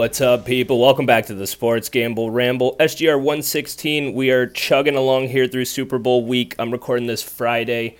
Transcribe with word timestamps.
What's 0.00 0.22
up, 0.22 0.46
people? 0.46 0.80
Welcome 0.80 1.04
back 1.04 1.26
to 1.26 1.34
the 1.34 1.46
Sports 1.46 1.90
Gamble 1.90 2.30
Ramble. 2.30 2.74
SGR 2.80 3.18
116. 3.18 4.14
We 4.14 4.30
are 4.30 4.46
chugging 4.46 4.96
along 4.96 5.28
here 5.28 5.46
through 5.46 5.66
Super 5.66 5.98
Bowl 5.98 6.24
week. 6.24 6.54
I'm 6.58 6.70
recording 6.70 7.06
this 7.06 7.22
Friday, 7.22 7.98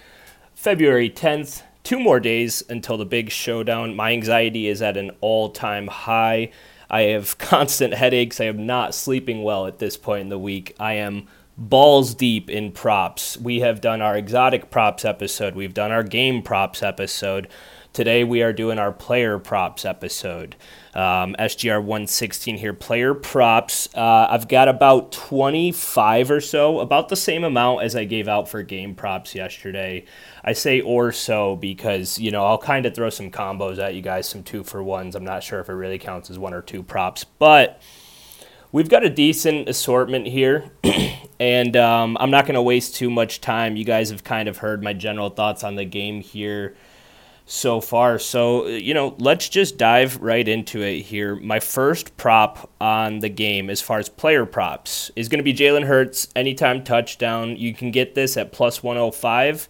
February 0.55 1.11
10th. 1.11 1.61
Two 1.83 2.01
more 2.01 2.19
days 2.19 2.63
until 2.71 2.97
the 2.97 3.05
big 3.05 3.31
showdown. 3.31 3.95
My 3.95 4.13
anxiety 4.13 4.67
is 4.67 4.81
at 4.81 4.97
an 4.97 5.11
all 5.21 5.51
time 5.51 5.89
high. 5.89 6.53
I 6.89 7.03
have 7.03 7.37
constant 7.39 7.93
headaches. 7.93 8.41
I 8.41 8.45
am 8.45 8.65
not 8.65 8.95
sleeping 8.95 9.43
well 9.43 9.67
at 9.67 9.79
this 9.79 9.99
point 9.99 10.23
in 10.23 10.29
the 10.31 10.39
week. 10.39 10.75
I 10.81 10.95
am 10.95 11.29
balls 11.59 12.15
deep 12.15 12.49
in 12.49 12.73
props. 12.73 13.37
We 13.37 13.61
have 13.61 13.83
done 13.83 14.01
our 14.01 14.17
exotic 14.17 14.71
props 14.71 15.05
episode, 15.05 15.55
we've 15.55 15.75
done 15.75 15.93
our 15.93 16.03
game 16.03 16.41
props 16.41 16.83
episode. 16.83 17.47
Today 17.93 18.23
we 18.23 18.43
are 18.43 18.53
doing 18.53 18.79
our 18.79 18.93
player 18.93 19.37
props 19.41 19.85
episode. 19.85 20.55
Um, 20.95 21.35
SGR 21.41 21.81
116 21.81 22.57
here, 22.57 22.73
player 22.73 23.15
props. 23.15 23.89
Uh, 23.93 24.29
I've 24.31 24.47
got 24.47 24.69
about 24.69 25.11
25 25.11 26.31
or 26.31 26.41
so, 26.41 26.79
about 26.79 27.09
the 27.09 27.17
same 27.17 27.43
amount 27.43 27.83
as 27.83 27.97
I 27.97 28.05
gave 28.05 28.29
out 28.29 28.49
for 28.49 28.63
game 28.63 28.95
props 28.95 29.35
yesterday. 29.35 30.05
I 30.45 30.53
say 30.53 30.81
or 30.81 31.11
so 31.11 31.57
because, 31.57 32.17
you 32.17 32.31
know, 32.31 32.45
I'll 32.45 32.59
kind 32.59 32.87
of 32.87 32.95
throw 32.95 33.11
some 33.11 33.29
combos 33.29 33.79
at 33.79 33.97
you 33.97 34.03
guys, 34.03 34.29
some 34.29 34.45
two 34.45 34.63
for 34.63 34.85
ones. 34.85 35.17
I'm 35.17 35.25
not 35.25 35.43
sure 35.43 35.59
if 35.59 35.69
it 35.69 35.73
really 35.73 35.99
counts 35.99 36.31
as 36.31 36.39
one 36.39 36.55
or 36.55 36.63
two 36.63 36.85
props, 36.85 37.25
but 37.25 37.83
we've 38.71 38.89
got 38.89 39.05
a 39.05 39.11
decent 39.11 39.69
assortment 39.69 40.29
here. 40.29 40.71
and 41.41 41.77
um, 41.77 42.17
I'm 42.21 42.31
not 42.31 42.47
going 42.47 42.55
to 42.55 42.63
waste 42.63 42.95
too 42.95 43.11
much 43.11 43.41
time. 43.41 43.75
You 43.75 43.85
guys 43.85 44.11
have 44.11 44.23
kind 44.23 44.49
of 44.49 44.59
heard 44.59 44.81
my 44.81 44.93
general 44.93 45.29
thoughts 45.29 45.65
on 45.65 45.75
the 45.75 45.85
game 45.85 46.21
here 46.21 46.77
so 47.51 47.81
far. 47.81 48.17
So, 48.21 48.69
you 48.69 48.95
know, 48.95 49.17
let's 49.19 49.49
just 49.49 49.77
dive 49.77 50.19
right 50.23 50.47
into 50.47 50.83
it 50.83 51.01
here. 51.03 51.35
My 51.35 51.59
first 51.59 52.17
prop 52.17 52.71
on 52.81 53.19
the 53.19 53.29
game, 53.29 53.69
as 53.69 53.81
far 53.81 53.99
as 53.99 54.09
player 54.09 54.47
props, 54.47 55.11
is 55.17 55.29
going 55.29 55.41
to 55.41 55.45
be 55.45 55.53
Jalen 55.53 55.85
Hurts, 55.85 56.29
anytime 56.37 56.85
touchdown. 56.85 57.57
You 57.57 57.75
can 57.75 57.91
get 57.91 58.15
this 58.15 58.37
at 58.37 58.53
plus 58.53 58.85
105. 58.85 59.69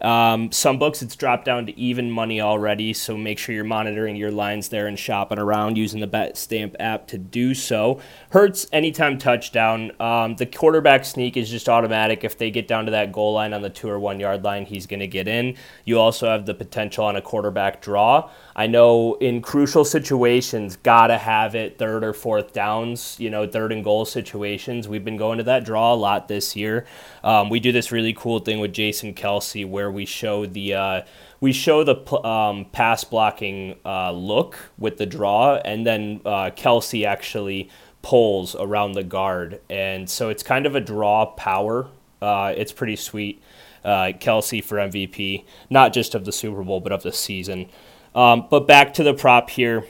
Um, 0.00 0.50
some 0.52 0.78
books 0.78 1.02
it's 1.02 1.16
dropped 1.16 1.44
down 1.44 1.66
to 1.66 1.78
even 1.78 2.10
money 2.10 2.40
already, 2.40 2.92
so 2.92 3.16
make 3.16 3.38
sure 3.38 3.54
you're 3.54 3.64
monitoring 3.64 4.16
your 4.16 4.30
lines 4.30 4.68
there 4.68 4.86
and 4.86 4.98
shopping 4.98 5.38
around 5.38 5.76
using 5.76 6.00
the 6.00 6.06
Bet 6.06 6.36
Stamp 6.36 6.76
app 6.80 7.06
to 7.08 7.18
do 7.18 7.54
so. 7.54 8.00
Hurts 8.30 8.66
anytime 8.72 9.18
touchdown. 9.18 9.92
Um, 10.00 10.36
the 10.36 10.46
quarterback 10.46 11.04
sneak 11.04 11.36
is 11.36 11.50
just 11.50 11.68
automatic. 11.68 12.24
If 12.24 12.38
they 12.38 12.50
get 12.50 12.66
down 12.66 12.86
to 12.86 12.90
that 12.92 13.12
goal 13.12 13.34
line 13.34 13.52
on 13.52 13.62
the 13.62 13.70
two 13.70 13.88
or 13.88 13.98
one 13.98 14.20
yard 14.20 14.42
line, 14.44 14.64
he's 14.64 14.86
going 14.86 15.00
to 15.00 15.06
get 15.06 15.28
in. 15.28 15.56
You 15.84 15.98
also 15.98 16.28
have 16.28 16.46
the 16.46 16.54
potential 16.54 17.04
on 17.04 17.16
a 17.16 17.22
quarterback 17.22 17.82
draw. 17.82 18.30
I 18.54 18.66
know 18.66 19.14
in 19.14 19.42
crucial 19.42 19.84
situations, 19.84 20.76
gotta 20.76 21.18
have 21.18 21.54
it 21.54 21.78
third 21.78 22.04
or 22.04 22.12
fourth 22.12 22.52
downs, 22.52 23.16
you 23.18 23.30
know, 23.30 23.46
third 23.46 23.72
and 23.72 23.84
goal 23.84 24.04
situations. 24.04 24.88
We've 24.88 25.04
been 25.04 25.16
going 25.16 25.38
to 25.38 25.44
that 25.44 25.64
draw 25.64 25.94
a 25.94 25.96
lot 25.96 26.28
this 26.28 26.56
year. 26.56 26.86
Um, 27.22 27.48
we 27.48 27.60
do 27.60 27.72
this 27.72 27.92
really 27.92 28.12
cool 28.12 28.40
thing 28.40 28.60
with 28.60 28.72
Jason 28.72 29.14
Kelce 29.14 29.68
where 29.68 29.90
we 29.90 30.04
show 30.04 30.46
the 30.46 30.74
uh, 30.74 31.02
we 31.40 31.52
show 31.52 31.84
the 31.84 32.26
um, 32.26 32.66
pass 32.66 33.04
blocking 33.04 33.76
uh, 33.84 34.12
look 34.12 34.58
with 34.78 34.98
the 34.98 35.06
draw, 35.06 35.56
and 35.56 35.86
then 35.86 36.20
uh, 36.24 36.50
Kelce 36.50 37.06
actually 37.06 37.70
pulls 38.02 38.54
around 38.54 38.92
the 38.92 39.02
guard, 39.04 39.60
and 39.70 40.08
so 40.08 40.28
it's 40.28 40.42
kind 40.42 40.66
of 40.66 40.74
a 40.74 40.80
draw 40.80 41.26
power. 41.26 41.88
Uh, 42.20 42.52
it's 42.56 42.72
pretty 42.72 42.96
sweet. 42.96 43.42
Uh, 43.82 44.12
Kelce 44.12 44.62
for 44.62 44.76
MVP, 44.76 45.44
not 45.70 45.94
just 45.94 46.14
of 46.14 46.26
the 46.26 46.32
Super 46.32 46.62
Bowl, 46.62 46.80
but 46.80 46.92
of 46.92 47.02
the 47.02 47.12
season. 47.12 47.70
Um, 48.14 48.46
but 48.50 48.66
back 48.66 48.94
to 48.94 49.02
the 49.02 49.14
prop 49.14 49.50
here. 49.50 49.84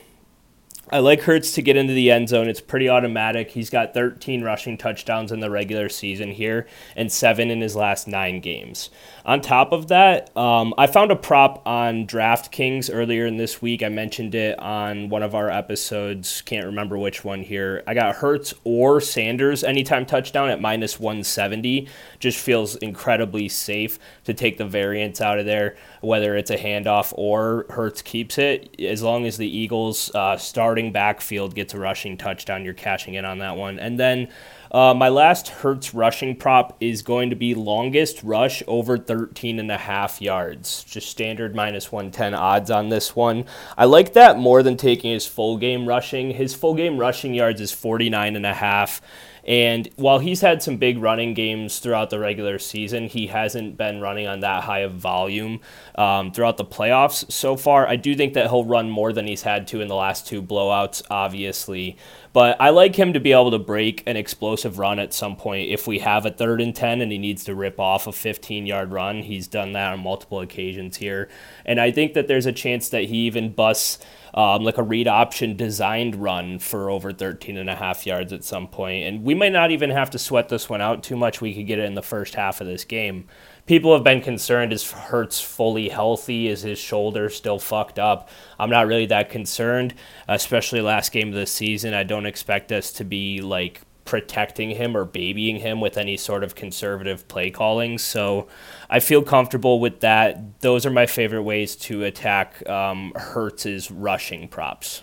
I 0.93 0.99
like 0.99 1.21
Hurts 1.21 1.53
to 1.53 1.63
get 1.63 1.77
into 1.77 1.93
the 1.93 2.11
end 2.11 2.29
zone. 2.29 2.49
It's 2.49 2.61
pretty 2.61 2.89
automatic. 2.89 3.53
He's 3.53 3.71
got 3.71 3.95
13 3.95 4.43
rushing 4.43 4.77
touchdowns 4.77 5.31
in 5.31 5.39
the 5.39 5.49
regular 5.49 5.89
season 5.89 6.33
here 6.33 6.67
and 6.97 7.13
seven 7.13 7.49
in 7.49 7.61
his 7.61 7.77
last 7.77 8.09
nine 8.09 8.41
games. 8.41 8.91
On 9.25 9.41
top 9.41 9.71
of 9.71 9.87
that, 9.89 10.37
um, 10.37 10.75
I 10.77 10.89
found 10.89 11.13
a 11.13 11.17
prop 11.17 11.63
on 11.65 12.09
DraftKings 12.09 12.91
earlier 12.93 13.25
in 13.25 13.37
this 13.37 13.63
week. 13.63 13.85
I 13.85 13.89
mentioned 13.89 14.35
it 14.35 14.59
on 14.59 15.09
one 15.11 15.23
of 15.23 15.33
our 15.37 15.49
episodes. 15.49 16.43
Can't 16.43 16.67
remember 16.67 16.99
which 16.99 17.25
one 17.25 17.43
here. 17.43 17.85
I 17.87 17.95
got 17.95 18.17
Hurts 18.17 18.53
or 18.65 19.01
Sanders 19.01 19.63
anytime 19.63 20.07
touchdown 20.07 20.51
at 20.51 20.61
minus 20.61 20.99
170. 20.99 21.87
Just 22.19 22.39
feels 22.39 22.75
incredibly 22.77 23.49
safe 23.49 24.01
to 24.25 24.35
take 24.35 24.59
the 24.59 24.67
variance 24.67 25.21
out 25.21 25.39
of 25.39 25.47
there, 25.47 25.77
whether 26.01 26.37
it's 26.37 26.51
a 26.51 26.57
handoff 26.57 27.13
or 27.17 27.67
Hurts 27.71 28.03
keeps 28.03 28.39
it. 28.39 28.75
As 28.81 29.03
long 29.03 29.27
as 29.27 29.37
the 29.37 29.49
Eagles 29.49 30.11
uh, 30.15 30.37
starting 30.37 30.93
backfield 30.93 31.55
gets 31.55 31.75
a 31.75 31.79
rushing 31.79 32.17
touchdown, 32.17 32.65
you're 32.65 32.75
cashing 32.75 33.15
in 33.15 33.25
on 33.25 33.39
that 33.39 33.57
one. 33.57 33.79
And 33.79 33.99
then 33.99 34.29
uh, 34.73 34.95
my 34.95 35.09
last 35.09 35.49
Hurts 35.49 35.93
rushing 35.93 36.37
prop 36.37 36.77
is 36.81 37.03
going 37.03 37.31
to 37.31 37.37
be 37.37 37.55
longest 37.55 38.23
rush 38.23 38.63
over 38.67 38.97
13 38.97 39.59
and 39.59 39.71
a 39.71 39.77
half 39.77 40.23
yards. 40.23 40.85
Just 40.85 41.09
standard 41.09 41.55
minus 41.55 41.91
110 41.91 42.35
odds 42.35 42.71
on 42.71 42.89
this 42.89 43.17
one. 43.17 43.45
I 43.77 43.85
like 43.87 44.13
that 44.15 44.39
more 44.39 44.63
than 44.63 44.77
taking 44.77 45.13
his 45.13 45.27
full 45.27 45.57
game 45.57 45.87
rushing. 45.87 46.31
His 46.31 46.55
full 46.55 46.75
game 46.75 46.99
rushing 46.99 47.35
yards 47.35 47.61
is 47.61 47.73
49 47.73 48.37
and 48.37 48.47
a 48.47 48.55
half. 48.55 49.03
And 49.45 49.89
while 49.97 50.19
he's 50.19 50.41
had 50.41 50.63
some 50.63 50.77
big 50.77 50.99
running 50.99 51.35
games 51.35 51.79
throughout 51.79 52.11
the 52.11 52.19
regular 52.19 52.59
season, 52.59 53.07
he 53.07 53.29
hasn't 53.29 53.77
been 53.77 54.01
running 54.01 54.27
on 54.27 54.41
that 54.41 54.65
high 54.65 54.81
of 54.81 54.93
volume 54.93 55.61
um, 55.95 56.33
throughout 56.33 56.57
the 56.57 56.65
playoffs 56.65 57.31
so 57.31 57.57
far. 57.57 57.87
I 57.87 57.97
do 57.97 58.15
think 58.15 58.35
that 58.35 58.49
he'll 58.49 58.65
run 58.65 58.91
more 58.91 59.13
than 59.13 59.27
he's 59.27 59.43
had 59.43 59.67
to 59.69 59.81
in 59.81 59.89
the 59.89 59.95
last 59.95 60.27
two 60.27 60.43
blowouts, 60.43 61.03
obviously. 61.11 61.97
But 62.33 62.61
I 62.61 62.71
like 62.71 62.95
him 62.95 63.13
to 63.15 63.21
be 63.21 63.33
able 63.33 63.51
to 63.51 63.59
break 63.59 64.05
an 64.07 64.17
explosive 64.17 64.79
run 64.79 65.01
at 65.01 65.13
some 65.13 65.35
point 65.35 65.71
if 65.71 65.89
we 65.89 65.99
have 65.99 66.25
a 66.25 66.31
third 66.31 66.61
and 66.61 66.75
10 66.75 67.01
and 67.01 67.11
he 67.11 67.19
needs 67.19 67.43
to 67.45 67.57
rip 67.57 67.81
off 67.81 68.07
a 68.07 68.13
15 68.13 68.67
yard 68.67 68.93
run. 68.93 69.23
He's 69.23 69.49
done 69.49 69.73
that 69.73 69.93
on 69.93 70.01
multiple 70.01 70.41
occasions 70.41 70.99
here. 70.99 71.29
And 71.65 71.81
I 71.81 71.91
think 71.91 72.15
that 72.15 72.29
there's 72.29 72.47
a 72.47 72.53
chance 72.53 72.89
that 72.91 73.05
he 73.05 73.27
even 73.27 73.53
busts 73.53 73.99
um, 74.33 74.63
like 74.63 74.79
a 74.79 74.83
read 74.83 75.09
option 75.09 75.57
designed 75.57 76.15
run 76.15 76.61
for 76.61 76.89
over 76.89 77.13
13 77.13 77.57
and 77.57 77.69
a 77.69 77.75
half 77.75 78.07
yards 78.07 78.33
at 78.33 78.45
some 78.45 78.69
point. 78.69 79.09
And 79.09 79.25
we 79.25 79.35
might 79.35 79.53
not 79.53 79.73
even 79.73 79.91
have 79.91 80.11
to 80.11 80.19
sweat 80.19 80.49
this 80.49 80.69
one 80.69 80.81
out 80.81 81.03
too 81.03 81.17
much. 81.17 81.41
We 81.41 81.53
could 81.53 81.67
get 81.67 81.81
it 81.81 81.87
in 81.87 81.95
the 81.95 82.03
first 82.03 82.37
half 82.37 82.61
of 82.61 82.69
this 82.69 82.85
game. 82.85 83.27
People 83.67 83.95
have 83.95 84.05
been 84.05 84.21
concerned 84.21 84.73
is 84.73 84.91
Hurts 84.91 85.41
fully 85.41 85.89
healthy? 85.89 86.49
Is 86.49 86.63
his 86.63 86.79
shoulder 86.79 87.29
still 87.31 87.59
fucked 87.59 87.99
up? 87.99 88.29
I'm 88.59 88.71
not 88.71 88.87
really 88.87 89.07
that 89.07 89.31
concerned, 89.31 89.95
especially 90.29 90.81
last 90.81 91.13
game 91.13 91.29
of 91.29 91.35
the 91.35 91.47
season. 91.47 91.95
I 91.95 92.03
don't 92.03 92.27
expect 92.27 92.73
us 92.73 92.91
to 92.93 93.05
be 93.05 93.41
like 93.41 93.83
protecting 94.05 94.71
him 94.71 94.97
or 94.97 95.05
babying 95.05 95.61
him 95.61 95.81
with 95.81 95.97
any 95.97 96.17
sort 96.17 96.43
of 96.43 96.57
conservative 96.57 97.29
play 97.29 97.49
calling. 97.49 97.97
So 97.97 98.49
I 98.89 98.99
feel 98.99 99.23
comfortable 99.23 99.79
with 99.79 100.01
that. 100.01 100.61
Those 100.63 100.85
are 100.85 100.91
my 100.91 101.07
favorite 101.07 101.45
ways 101.45 101.77
to 101.77 102.03
attack 102.03 102.69
um, 102.69 103.13
Hurts's 103.15 103.89
rushing 103.89 104.49
props. 104.49 105.03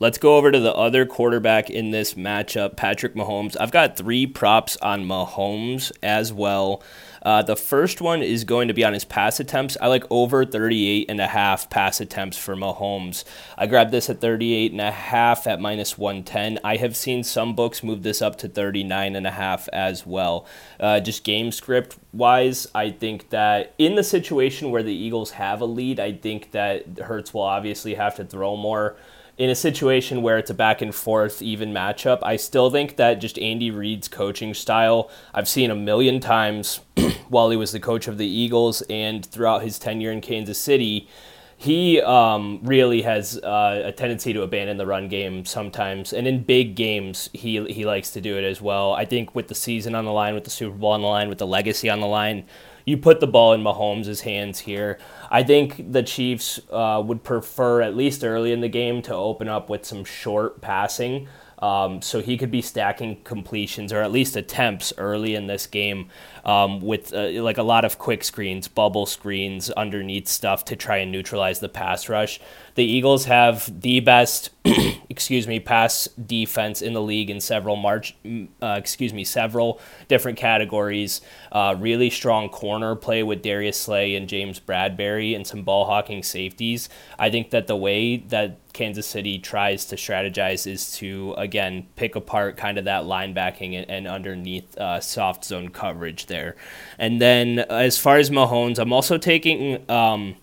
Let's 0.00 0.18
go 0.18 0.36
over 0.36 0.50
to 0.50 0.58
the 0.58 0.74
other 0.74 1.06
quarterback 1.06 1.70
in 1.70 1.92
this 1.92 2.14
matchup, 2.14 2.76
Patrick 2.76 3.14
Mahomes. 3.14 3.56
I've 3.60 3.70
got 3.70 3.96
three 3.96 4.26
props 4.26 4.76
on 4.78 5.04
Mahomes 5.04 5.92
as 6.02 6.32
well. 6.32 6.82
Uh, 7.24 7.42
the 7.42 7.56
first 7.56 8.00
one 8.00 8.22
is 8.22 8.44
going 8.44 8.68
to 8.68 8.74
be 8.74 8.84
on 8.84 8.92
his 8.92 9.04
pass 9.04 9.40
attempts. 9.40 9.76
I 9.80 9.86
like 9.86 10.04
over 10.10 10.44
38 10.44 11.06
and 11.08 11.20
a 11.20 11.26
half 11.26 11.70
pass 11.70 12.00
attempts 12.00 12.36
for 12.36 12.54
Mahomes. 12.54 13.24
I 13.56 13.66
grabbed 13.66 13.92
this 13.92 14.10
at 14.10 14.20
38 14.20 14.72
and 14.72 14.80
a 14.80 14.90
half 14.90 15.46
at 15.46 15.60
minus 15.60 15.96
110. 15.96 16.60
I 16.62 16.76
have 16.76 16.96
seen 16.96 17.24
some 17.24 17.54
books 17.54 17.82
move 17.82 18.02
this 18.02 18.20
up 18.20 18.36
to 18.38 18.48
39 18.48 19.16
and 19.16 19.26
a 19.26 19.30
half 19.30 19.68
as 19.72 20.06
well. 20.06 20.46
Uh, 20.78 21.00
just 21.00 21.24
game 21.24 21.50
script 21.50 21.96
wise, 22.12 22.66
I 22.74 22.90
think 22.90 23.30
that 23.30 23.74
in 23.78 23.94
the 23.94 24.04
situation 24.04 24.70
where 24.70 24.82
the 24.82 24.94
Eagles 24.94 25.32
have 25.32 25.60
a 25.60 25.66
lead, 25.66 25.98
I 25.98 26.12
think 26.12 26.50
that 26.50 26.98
Hurts 26.98 27.32
will 27.32 27.42
obviously 27.42 27.94
have 27.94 28.16
to 28.16 28.24
throw 28.24 28.56
more 28.56 28.96
in 29.36 29.50
a 29.50 29.54
situation 29.54 30.22
where 30.22 30.38
it's 30.38 30.50
a 30.50 30.54
back 30.54 30.80
and 30.80 30.94
forth 30.94 31.42
even 31.42 31.72
matchup, 31.72 32.20
I 32.22 32.36
still 32.36 32.70
think 32.70 32.96
that 32.96 33.14
just 33.14 33.38
Andy 33.38 33.70
Reid's 33.70 34.08
coaching 34.08 34.54
style, 34.54 35.10
I've 35.32 35.48
seen 35.48 35.70
a 35.70 35.74
million 35.74 36.20
times 36.20 36.80
while 37.28 37.50
he 37.50 37.56
was 37.56 37.72
the 37.72 37.80
coach 37.80 38.08
of 38.08 38.18
the 38.18 38.26
Eagles 38.26 38.82
and 38.82 39.24
throughout 39.24 39.62
his 39.62 39.78
tenure 39.78 40.12
in 40.12 40.20
Kansas 40.20 40.58
City. 40.58 41.08
He 41.56 42.00
um, 42.00 42.60
really 42.62 43.02
has 43.02 43.38
uh, 43.38 43.82
a 43.86 43.92
tendency 43.92 44.32
to 44.32 44.42
abandon 44.42 44.76
the 44.76 44.86
run 44.86 45.08
game 45.08 45.44
sometimes, 45.44 46.12
and 46.12 46.26
in 46.26 46.42
big 46.42 46.74
games, 46.74 47.30
he 47.32 47.64
he 47.72 47.84
likes 47.86 48.10
to 48.10 48.20
do 48.20 48.36
it 48.36 48.44
as 48.44 48.60
well. 48.60 48.92
I 48.92 49.04
think 49.04 49.34
with 49.34 49.48
the 49.48 49.54
season 49.54 49.94
on 49.94 50.04
the 50.04 50.12
line, 50.12 50.34
with 50.34 50.44
the 50.44 50.50
Super 50.50 50.76
Bowl 50.76 50.90
on 50.90 51.00
the 51.00 51.06
line, 51.06 51.28
with 51.28 51.38
the 51.38 51.46
legacy 51.46 51.88
on 51.88 52.00
the 52.00 52.06
line, 52.06 52.44
you 52.84 52.98
put 52.98 53.20
the 53.20 53.26
ball 53.26 53.52
in 53.52 53.62
Mahomes' 53.62 54.22
hands 54.22 54.60
here. 54.60 54.98
I 55.30 55.42
think 55.42 55.92
the 55.92 56.02
Chiefs 56.02 56.60
uh, 56.70 57.02
would 57.06 57.22
prefer, 57.22 57.80
at 57.80 57.96
least 57.96 58.24
early 58.24 58.52
in 58.52 58.60
the 58.60 58.68
game, 58.68 59.00
to 59.02 59.14
open 59.14 59.48
up 59.48 59.70
with 59.70 59.86
some 59.86 60.04
short 60.04 60.60
passing. 60.60 61.28
Um, 61.64 62.02
so 62.02 62.20
he 62.20 62.36
could 62.36 62.50
be 62.50 62.60
stacking 62.60 63.22
completions 63.24 63.90
or 63.90 64.02
at 64.02 64.12
least 64.12 64.36
attempts 64.36 64.92
early 64.98 65.34
in 65.34 65.46
this 65.46 65.66
game 65.66 66.10
um, 66.44 66.82
with 66.82 67.14
uh, 67.14 67.42
like 67.42 67.56
a 67.56 67.62
lot 67.62 67.86
of 67.86 67.96
quick 67.96 68.22
screens, 68.22 68.68
bubble 68.68 69.06
screens, 69.06 69.70
underneath 69.70 70.28
stuff 70.28 70.66
to 70.66 70.76
try 70.76 70.98
and 70.98 71.10
neutralize 71.10 71.60
the 71.60 71.70
pass 71.70 72.06
rush. 72.10 72.38
The 72.74 72.84
Eagles 72.84 73.26
have 73.26 73.82
the 73.82 74.00
best, 74.00 74.50
excuse 75.08 75.46
me, 75.46 75.60
pass 75.60 76.08
defense 76.08 76.82
in 76.82 76.92
the 76.92 77.00
league 77.00 77.30
in 77.30 77.40
several 77.40 77.76
march, 77.76 78.16
uh, 78.60 78.74
excuse 78.76 79.12
me, 79.12 79.22
several 79.22 79.80
different 80.08 80.38
categories. 80.38 81.20
Uh, 81.52 81.76
really 81.78 82.10
strong 82.10 82.48
corner 82.48 82.96
play 82.96 83.22
with 83.22 83.42
Darius 83.42 83.80
Slay 83.80 84.16
and 84.16 84.28
James 84.28 84.58
Bradberry 84.58 85.36
and 85.36 85.46
some 85.46 85.62
ball 85.62 85.84
hawking 85.84 86.24
safeties. 86.24 86.88
I 87.16 87.30
think 87.30 87.50
that 87.50 87.68
the 87.68 87.76
way 87.76 88.16
that 88.16 88.58
Kansas 88.72 89.06
City 89.06 89.38
tries 89.38 89.84
to 89.86 89.96
strategize 89.96 90.66
is 90.66 90.90
to 90.96 91.32
again 91.38 91.86
pick 91.94 92.16
apart 92.16 92.56
kind 92.56 92.76
of 92.76 92.86
that 92.86 93.04
linebacking 93.04 93.74
and, 93.74 93.88
and 93.88 94.08
underneath 94.08 94.76
uh, 94.76 94.98
soft 94.98 95.44
zone 95.44 95.68
coverage 95.68 96.26
there. 96.26 96.56
And 96.98 97.20
then 97.20 97.60
as 97.60 97.98
far 97.98 98.16
as 98.16 98.30
Mahomes, 98.30 98.80
I'm 98.80 98.92
also 98.92 99.16
taking 99.16 99.88
um, 99.88 100.34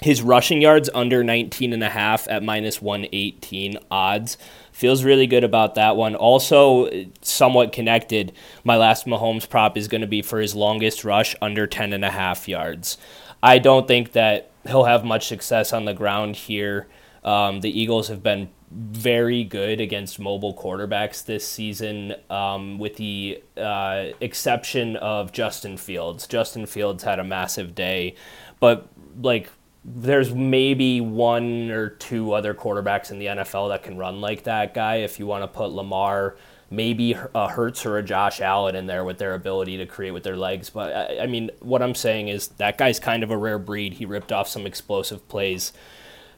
his 0.00 0.22
rushing 0.22 0.62
yards 0.62 0.88
under 0.94 1.24
19 1.24 1.72
and 1.72 1.82
a 1.82 1.90
half 1.90 2.28
at 2.28 2.42
minus 2.42 2.80
118 2.80 3.78
odds. 3.90 4.38
Feels 4.70 5.02
really 5.02 5.26
good 5.26 5.42
about 5.42 5.74
that 5.74 5.96
one. 5.96 6.14
Also, 6.14 6.88
somewhat 7.20 7.72
connected, 7.72 8.32
my 8.62 8.76
last 8.76 9.06
Mahomes 9.06 9.48
prop 9.48 9.76
is 9.76 9.88
going 9.88 10.02
to 10.02 10.06
be 10.06 10.22
for 10.22 10.38
his 10.38 10.54
longest 10.54 11.04
rush 11.04 11.34
under 11.42 11.66
10 11.66 11.92
and 11.92 12.04
a 12.04 12.10
half 12.10 12.48
yards. 12.48 12.96
I 13.42 13.58
don't 13.58 13.88
think 13.88 14.12
that 14.12 14.50
he'll 14.66 14.84
have 14.84 15.04
much 15.04 15.26
success 15.26 15.72
on 15.72 15.84
the 15.84 15.94
ground 15.94 16.36
here. 16.36 16.86
Um, 17.24 17.60
the 17.60 17.80
Eagles 17.80 18.08
have 18.08 18.22
been 18.22 18.50
very 18.70 19.44
good 19.44 19.80
against 19.80 20.20
mobile 20.20 20.54
quarterbacks 20.54 21.24
this 21.24 21.46
season, 21.46 22.14
um, 22.30 22.78
with 22.78 22.96
the 22.96 23.42
uh, 23.56 24.06
exception 24.20 24.96
of 24.96 25.32
Justin 25.32 25.76
Fields. 25.76 26.26
Justin 26.26 26.66
Fields 26.66 27.02
had 27.02 27.18
a 27.18 27.24
massive 27.24 27.74
day, 27.74 28.14
but 28.60 28.88
like 29.20 29.50
there's 29.84 30.34
maybe 30.34 31.00
one 31.00 31.70
or 31.70 31.88
two 31.88 32.32
other 32.32 32.54
quarterbacks 32.54 33.10
in 33.10 33.18
the 33.18 33.26
NFL 33.26 33.70
that 33.70 33.82
can 33.82 33.96
run 33.96 34.20
like 34.20 34.44
that 34.44 34.74
guy. 34.74 34.96
If 34.96 35.18
you 35.18 35.26
want 35.26 35.44
to 35.44 35.48
put 35.48 35.70
Lamar, 35.70 36.36
maybe 36.70 37.16
a 37.34 37.48
Hurts 37.48 37.86
or 37.86 37.96
a 37.96 38.02
Josh 38.02 38.40
Allen 38.40 38.76
in 38.76 38.86
there 38.86 39.04
with 39.04 39.18
their 39.18 39.34
ability 39.34 39.78
to 39.78 39.86
create 39.86 40.10
with 40.10 40.24
their 40.24 40.36
legs. 40.36 40.68
But 40.68 40.92
I, 40.94 41.22
I 41.22 41.26
mean, 41.26 41.50
what 41.60 41.82
I'm 41.82 41.94
saying 41.94 42.28
is 42.28 42.48
that 42.58 42.76
guy's 42.76 42.98
kind 42.98 43.22
of 43.22 43.30
a 43.30 43.36
rare 43.36 43.58
breed. 43.58 43.94
He 43.94 44.04
ripped 44.04 44.32
off 44.32 44.48
some 44.48 44.66
explosive 44.66 45.26
plays 45.28 45.72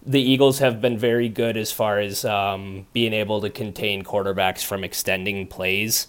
the 0.05 0.21
Eagles 0.21 0.61
have 0.61 0.81
been 0.81 0.99
very 0.99 1.29
good 1.29 1.57
as 1.57 1.73
far 1.73 1.99
as 1.99 2.25
um, 2.25 2.87
being 2.93 3.13
able 3.13 3.41
to 3.41 3.51
contain 3.51 4.03
quarterbacks 4.03 4.65
from 4.65 4.83
extending 4.83 5.47
plays. 5.47 6.09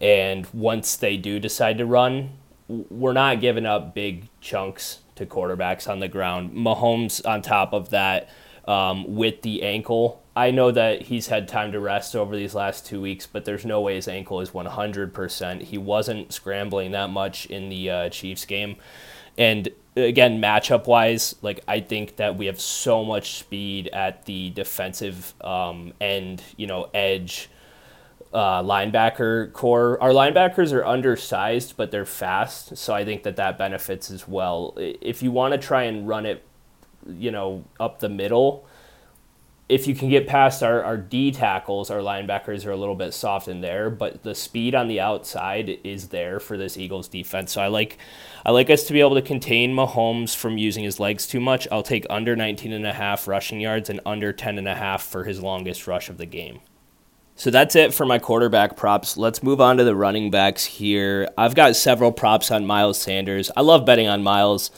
And 0.00 0.46
once 0.52 0.96
they 0.96 1.16
do 1.16 1.38
decide 1.38 1.78
to 1.78 1.86
run, 1.86 2.30
we're 2.68 3.12
not 3.12 3.40
giving 3.40 3.66
up 3.66 3.94
big 3.94 4.28
chunks 4.40 5.00
to 5.18 5.26
quarterbacks 5.26 5.88
on 5.88 6.00
the 6.00 6.08
ground. 6.08 6.52
Mahomes, 6.52 7.26
on 7.26 7.42
top 7.42 7.72
of 7.72 7.90
that, 7.90 8.28
um, 8.66 9.14
with 9.14 9.42
the 9.42 9.62
ankle, 9.62 10.22
I 10.36 10.50
know 10.50 10.70
that 10.70 11.02
he's 11.02 11.28
had 11.28 11.48
time 11.48 11.72
to 11.72 11.80
rest 11.80 12.14
over 12.14 12.36
these 12.36 12.54
last 12.54 12.86
two 12.86 13.00
weeks, 13.00 13.26
but 13.26 13.44
there's 13.44 13.64
no 13.64 13.80
way 13.80 13.96
his 13.96 14.08
ankle 14.08 14.40
is 14.40 14.50
100%. 14.50 15.62
He 15.62 15.78
wasn't 15.78 16.32
scrambling 16.32 16.92
that 16.92 17.10
much 17.10 17.46
in 17.46 17.68
the 17.68 17.90
uh, 17.90 18.08
Chiefs 18.10 18.44
game. 18.44 18.76
And 19.36 19.68
again, 19.96 20.40
matchup 20.40 20.86
wise, 20.86 21.34
like 21.42 21.60
I 21.66 21.80
think 21.80 22.16
that 22.16 22.36
we 22.36 22.46
have 22.46 22.60
so 22.60 23.04
much 23.04 23.38
speed 23.38 23.88
at 23.88 24.26
the 24.26 24.50
defensive 24.50 25.34
um, 25.40 25.92
end, 26.00 26.42
you 26.56 26.66
know, 26.66 26.88
edge 26.94 27.48
uh, 28.32 28.62
linebacker 28.62 29.52
core. 29.52 30.00
Our 30.02 30.10
linebackers 30.10 30.72
are 30.72 30.84
undersized, 30.84 31.76
but 31.76 31.90
they're 31.90 32.04
fast, 32.04 32.76
so 32.76 32.94
I 32.94 33.04
think 33.04 33.22
that 33.22 33.36
that 33.36 33.58
benefits 33.58 34.10
as 34.10 34.28
well. 34.28 34.74
If 34.76 35.22
you 35.22 35.30
want 35.30 35.52
to 35.52 35.58
try 35.58 35.84
and 35.84 36.06
run 36.06 36.26
it, 36.26 36.44
you 37.06 37.30
know, 37.30 37.64
up 37.80 38.00
the 38.00 38.08
middle, 38.08 38.66
if 39.68 39.86
you 39.86 39.94
can 39.94 40.08
get 40.08 40.26
past 40.26 40.62
our, 40.62 40.82
our 40.82 40.96
D 40.96 41.30
tackles, 41.30 41.90
our 41.90 41.98
linebackers 41.98 42.64
are 42.64 42.70
a 42.70 42.76
little 42.76 42.94
bit 42.94 43.12
soft 43.12 43.48
in 43.48 43.60
there, 43.60 43.90
but 43.90 44.22
the 44.22 44.34
speed 44.34 44.74
on 44.74 44.88
the 44.88 44.98
outside 44.98 45.78
is 45.84 46.08
there 46.08 46.40
for 46.40 46.56
this 46.56 46.78
Eagles 46.78 47.06
defense. 47.06 47.52
So 47.52 47.60
I 47.60 47.66
like 47.66 47.98
I 48.46 48.50
like 48.50 48.70
us 48.70 48.84
to 48.84 48.94
be 48.94 49.00
able 49.00 49.14
to 49.14 49.22
contain 49.22 49.74
Mahomes 49.74 50.34
from 50.34 50.56
using 50.56 50.84
his 50.84 50.98
legs 50.98 51.26
too 51.26 51.40
much. 51.40 51.68
I'll 51.70 51.82
take 51.82 52.06
under 52.08 52.34
19 52.34 52.72
and 52.72 52.86
a 52.86 52.94
half 52.94 53.28
rushing 53.28 53.60
yards 53.60 53.90
and 53.90 54.00
under 54.06 54.32
10 54.32 54.56
and 54.56 54.68
a 54.68 54.74
half 54.74 55.02
for 55.02 55.24
his 55.24 55.42
longest 55.42 55.86
rush 55.86 56.08
of 56.08 56.16
the 56.16 56.26
game. 56.26 56.60
So 57.38 57.52
that's 57.52 57.76
it 57.76 57.94
for 57.94 58.04
my 58.04 58.18
quarterback 58.18 58.76
props. 58.76 59.16
Let's 59.16 59.44
move 59.44 59.60
on 59.60 59.76
to 59.76 59.84
the 59.84 59.94
running 59.94 60.28
backs 60.28 60.64
here. 60.64 61.28
I've 61.38 61.54
got 61.54 61.76
several 61.76 62.10
props 62.10 62.50
on 62.50 62.66
Miles 62.66 62.98
Sanders. 63.00 63.48
I 63.56 63.60
love 63.60 63.86
betting 63.86 64.08
on 64.08 64.24
Miles. 64.24 64.72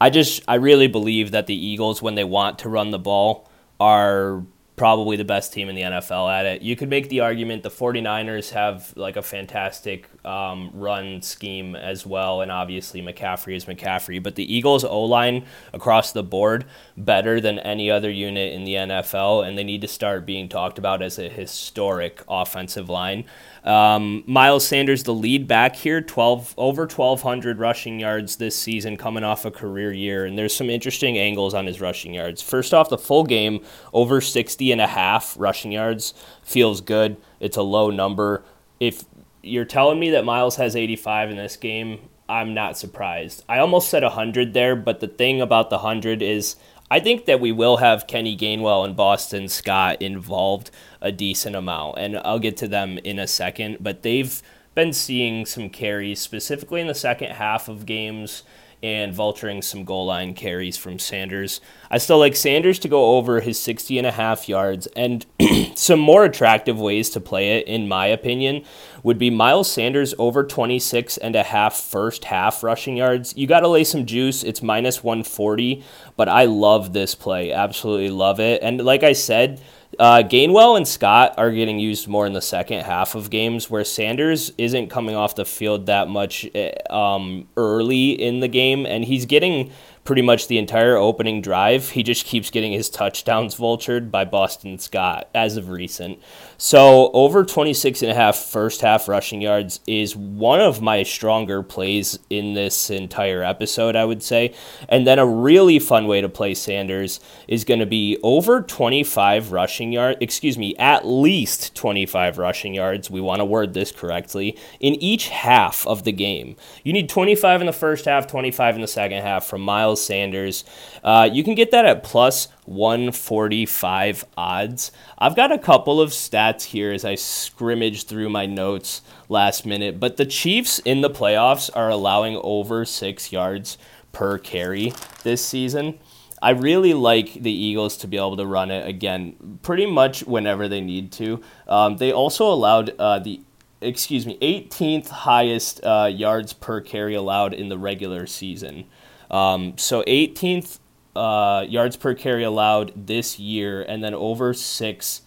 I 0.00 0.10
just 0.10 0.40
I 0.46 0.54
really 0.54 0.86
believe 0.86 1.32
that 1.32 1.48
the 1.48 1.56
Eagles 1.56 2.00
when 2.00 2.14
they 2.14 2.22
want 2.22 2.60
to 2.60 2.68
run 2.68 2.92
the 2.92 3.00
ball 3.00 3.50
are 3.80 4.44
probably 4.76 5.16
the 5.16 5.24
best 5.24 5.52
team 5.52 5.68
in 5.68 5.76
the 5.76 5.82
NFL 5.82 6.32
at 6.32 6.46
it. 6.46 6.62
You 6.62 6.74
could 6.74 6.88
make 6.88 7.08
the 7.08 7.20
argument 7.20 7.62
the 7.62 7.70
49ers 7.70 8.50
have 8.50 8.92
like 8.96 9.16
a 9.16 9.22
fantastic 9.22 10.08
um, 10.24 10.70
run 10.74 11.22
scheme 11.22 11.76
as 11.76 12.04
well, 12.04 12.40
and 12.40 12.50
obviously 12.50 13.00
McCaffrey 13.00 13.54
is 13.54 13.66
McCaffrey. 13.66 14.20
But 14.20 14.34
the 14.34 14.52
Eagles' 14.52 14.82
O 14.84 15.02
line 15.02 15.44
across 15.72 16.10
the 16.10 16.24
board 16.24 16.64
better 16.96 17.40
than 17.40 17.60
any 17.60 17.88
other 17.88 18.10
unit 18.10 18.52
in 18.52 18.64
the 18.64 18.74
NFL, 18.74 19.46
and 19.46 19.56
they 19.56 19.64
need 19.64 19.80
to 19.82 19.88
start 19.88 20.26
being 20.26 20.48
talked 20.48 20.78
about 20.78 21.02
as 21.02 21.18
a 21.18 21.28
historic 21.28 22.22
offensive 22.28 22.88
line. 22.88 23.24
Um, 23.62 24.24
Miles 24.26 24.66
Sanders, 24.66 25.04
the 25.04 25.14
lead 25.14 25.48
back 25.48 25.74
here, 25.76 26.02
12 26.02 26.54
over 26.58 26.82
1,200 26.82 27.58
rushing 27.58 27.98
yards 27.98 28.36
this 28.36 28.58
season, 28.58 28.96
coming 28.96 29.24
off 29.24 29.44
a 29.44 29.50
career 29.50 29.92
year, 29.92 30.26
and 30.26 30.36
there's 30.36 30.54
some 30.54 30.68
interesting 30.68 31.16
angles 31.16 31.54
on 31.54 31.66
his 31.66 31.80
rushing 31.80 32.12
yards. 32.12 32.42
First 32.42 32.74
off, 32.74 32.90
the 32.90 32.98
full 32.98 33.24
game 33.24 33.64
over 33.92 34.20
60 34.20 34.63
and 34.72 34.80
a 34.80 34.86
half 34.86 35.34
rushing 35.38 35.72
yards 35.72 36.14
feels 36.42 36.80
good. 36.80 37.16
It's 37.40 37.56
a 37.56 37.62
low 37.62 37.90
number. 37.90 38.44
If 38.80 39.04
you're 39.42 39.64
telling 39.64 40.00
me 40.00 40.10
that 40.10 40.24
Miles 40.24 40.56
has 40.56 40.74
85 40.76 41.30
in 41.30 41.36
this 41.36 41.56
game, 41.56 42.08
I'm 42.28 42.54
not 42.54 42.78
surprised. 42.78 43.44
I 43.48 43.58
almost 43.58 43.88
said 43.88 44.02
100 44.02 44.54
there, 44.54 44.74
but 44.74 45.00
the 45.00 45.08
thing 45.08 45.40
about 45.40 45.70
the 45.70 45.76
100 45.78 46.22
is 46.22 46.56
I 46.90 47.00
think 47.00 47.26
that 47.26 47.40
we 47.40 47.52
will 47.52 47.78
have 47.78 48.06
Kenny 48.06 48.36
Gainwell 48.36 48.84
and 48.84 48.96
Boston 48.96 49.48
Scott 49.48 50.00
involved 50.00 50.70
a 51.00 51.10
decent 51.10 51.56
amount, 51.56 51.98
and 51.98 52.18
I'll 52.18 52.38
get 52.38 52.56
to 52.58 52.68
them 52.68 52.98
in 52.98 53.18
a 53.18 53.26
second. 53.26 53.78
But 53.80 54.02
they've 54.02 54.42
been 54.74 54.92
seeing 54.92 55.46
some 55.46 55.70
carries, 55.70 56.20
specifically 56.20 56.80
in 56.80 56.86
the 56.86 56.94
second 56.94 57.32
half 57.32 57.68
of 57.68 57.86
games 57.86 58.42
and 58.84 59.14
vulturing 59.14 59.64
some 59.64 59.82
goal 59.82 60.04
line 60.04 60.34
carries 60.34 60.76
from 60.76 60.98
Sanders. 60.98 61.62
I 61.90 61.96
still 61.96 62.18
like 62.18 62.36
Sanders 62.36 62.78
to 62.80 62.88
go 62.88 63.16
over 63.16 63.40
his 63.40 63.58
60 63.58 63.96
and 63.96 64.06
a 64.06 64.10
half 64.10 64.46
yards 64.46 64.86
and 64.88 65.24
some 65.74 65.98
more 65.98 66.26
attractive 66.26 66.78
ways 66.78 67.08
to 67.10 67.20
play 67.20 67.56
it 67.58 67.66
in 67.66 67.88
my 67.88 68.06
opinion 68.06 68.62
would 69.02 69.16
be 69.18 69.30
Miles 69.30 69.72
Sanders 69.72 70.14
over 70.18 70.44
26 70.44 71.16
and 71.16 71.34
a 71.34 71.42
half 71.42 71.74
first 71.74 72.26
half 72.26 72.62
rushing 72.62 72.98
yards. 72.98 73.34
You 73.38 73.46
got 73.46 73.60
to 73.60 73.68
lay 73.68 73.84
some 73.84 74.04
juice. 74.04 74.42
It's 74.42 74.62
minus 74.62 75.02
140, 75.02 75.82
but 76.18 76.28
I 76.28 76.44
love 76.44 76.92
this 76.92 77.14
play. 77.14 77.52
Absolutely 77.52 78.10
love 78.10 78.38
it. 78.38 78.62
And 78.62 78.84
like 78.84 79.02
I 79.02 79.14
said, 79.14 79.62
uh, 79.98 80.22
Gainwell 80.22 80.76
and 80.76 80.86
Scott 80.86 81.34
are 81.38 81.50
getting 81.50 81.78
used 81.78 82.08
more 82.08 82.26
in 82.26 82.32
the 82.32 82.42
second 82.42 82.82
half 82.82 83.14
of 83.14 83.30
games, 83.30 83.70
where 83.70 83.84
Sanders 83.84 84.52
isn't 84.58 84.88
coming 84.88 85.14
off 85.14 85.34
the 85.34 85.44
field 85.44 85.86
that 85.86 86.08
much 86.08 86.46
eh, 86.54 86.72
um, 86.90 87.48
early 87.56 88.10
in 88.10 88.40
the 88.40 88.48
game, 88.48 88.86
and 88.86 89.04
he's 89.04 89.26
getting 89.26 89.70
pretty 90.04 90.20
much 90.20 90.48
the 90.48 90.58
entire 90.58 90.96
opening 90.96 91.40
drive. 91.40 91.90
He 91.90 92.02
just 92.02 92.26
keeps 92.26 92.50
getting 92.50 92.72
his 92.72 92.90
touchdowns 92.90 93.56
vultured 93.56 94.10
by 94.10 94.26
Boston 94.26 94.78
Scott 94.78 95.28
as 95.34 95.56
of 95.56 95.70
recent. 95.70 96.20
So 96.58 97.10
over 97.12 97.44
26 97.44 98.02
and 98.02 98.12
a 98.12 98.14
half 98.14 98.36
first 98.36 98.82
half 98.82 99.08
rushing 99.08 99.40
yards 99.40 99.80
is 99.86 100.14
one 100.14 100.60
of 100.60 100.82
my 100.82 101.02
stronger 101.02 101.62
plays 101.62 102.18
in 102.28 102.52
this 102.52 102.90
entire 102.90 103.42
episode, 103.42 103.96
I 103.96 104.04
would 104.04 104.22
say. 104.22 104.54
And 104.90 105.06
then 105.06 105.18
a 105.18 105.26
really 105.26 105.78
fun 105.78 106.06
way 106.06 106.20
to 106.20 106.28
play 106.28 106.52
Sanders 106.52 107.18
is 107.48 107.64
going 107.64 107.80
to 107.80 107.86
be 107.86 108.18
over 108.22 108.60
25 108.60 109.52
rushing 109.52 109.90
yards, 109.92 110.18
excuse 110.20 110.58
me, 110.58 110.76
at 110.76 111.06
least 111.06 111.74
25 111.74 112.36
rushing 112.36 112.74
yards. 112.74 113.10
We 113.10 113.22
want 113.22 113.40
to 113.40 113.44
word 113.44 113.72
this 113.72 113.90
correctly 113.90 114.58
in 114.80 114.94
each 114.96 115.28
half 115.28 115.86
of 115.86 116.04
the 116.04 116.12
game. 116.12 116.56
You 116.82 116.92
need 116.92 117.08
25 117.08 117.62
in 117.62 117.66
the 117.66 117.72
first 117.72 118.04
half, 118.04 118.26
25 118.26 118.74
in 118.74 118.80
the 118.82 118.86
second 118.86 119.22
half 119.22 119.46
from 119.46 119.62
Miles 119.62 119.93
Sanders. 119.96 120.64
Uh, 121.02 121.28
you 121.32 121.44
can 121.44 121.54
get 121.54 121.70
that 121.70 121.84
at 121.84 122.02
plus 122.02 122.48
145 122.64 124.24
odds. 124.36 124.92
I've 125.18 125.36
got 125.36 125.52
a 125.52 125.58
couple 125.58 126.00
of 126.00 126.10
stats 126.10 126.64
here 126.64 126.92
as 126.92 127.04
I 127.04 127.14
scrimmage 127.14 128.06
through 128.06 128.30
my 128.30 128.46
notes 128.46 129.02
last 129.28 129.66
minute, 129.66 130.00
but 130.00 130.16
the 130.16 130.26
Chiefs 130.26 130.78
in 130.80 131.00
the 131.00 131.10
playoffs 131.10 131.70
are 131.74 131.90
allowing 131.90 132.40
over 132.42 132.84
six 132.84 133.32
yards 133.32 133.78
per 134.12 134.38
carry 134.38 134.92
this 135.22 135.44
season. 135.44 135.98
I 136.40 136.50
really 136.50 136.92
like 136.92 137.32
the 137.32 137.50
Eagles 137.50 137.96
to 137.98 138.06
be 138.06 138.18
able 138.18 138.36
to 138.36 138.46
run 138.46 138.70
it 138.70 138.86
again, 138.86 139.58
pretty 139.62 139.86
much 139.86 140.24
whenever 140.24 140.68
they 140.68 140.82
need 140.82 141.10
to. 141.12 141.40
Um, 141.66 141.96
they 141.96 142.12
also 142.12 142.52
allowed 142.52 142.90
uh, 142.98 143.18
the 143.18 143.40
excuse 143.80 144.26
me 144.26 144.38
18th 144.40 145.08
highest 145.08 145.84
uh, 145.84 146.10
yards 146.12 146.52
per 146.52 146.80
carry 146.80 147.14
allowed 147.14 147.54
in 147.54 147.68
the 147.68 147.78
regular 147.78 148.26
season. 148.26 148.86
Um, 149.34 149.76
so 149.76 150.04
18th 150.04 150.78
uh, 151.16 151.66
yards 151.68 151.96
per 151.96 152.14
carry 152.14 152.44
allowed 152.44 152.92
this 152.94 153.36
year, 153.40 153.82
and 153.82 154.02
then 154.02 154.14
over 154.14 154.54
six 154.54 155.22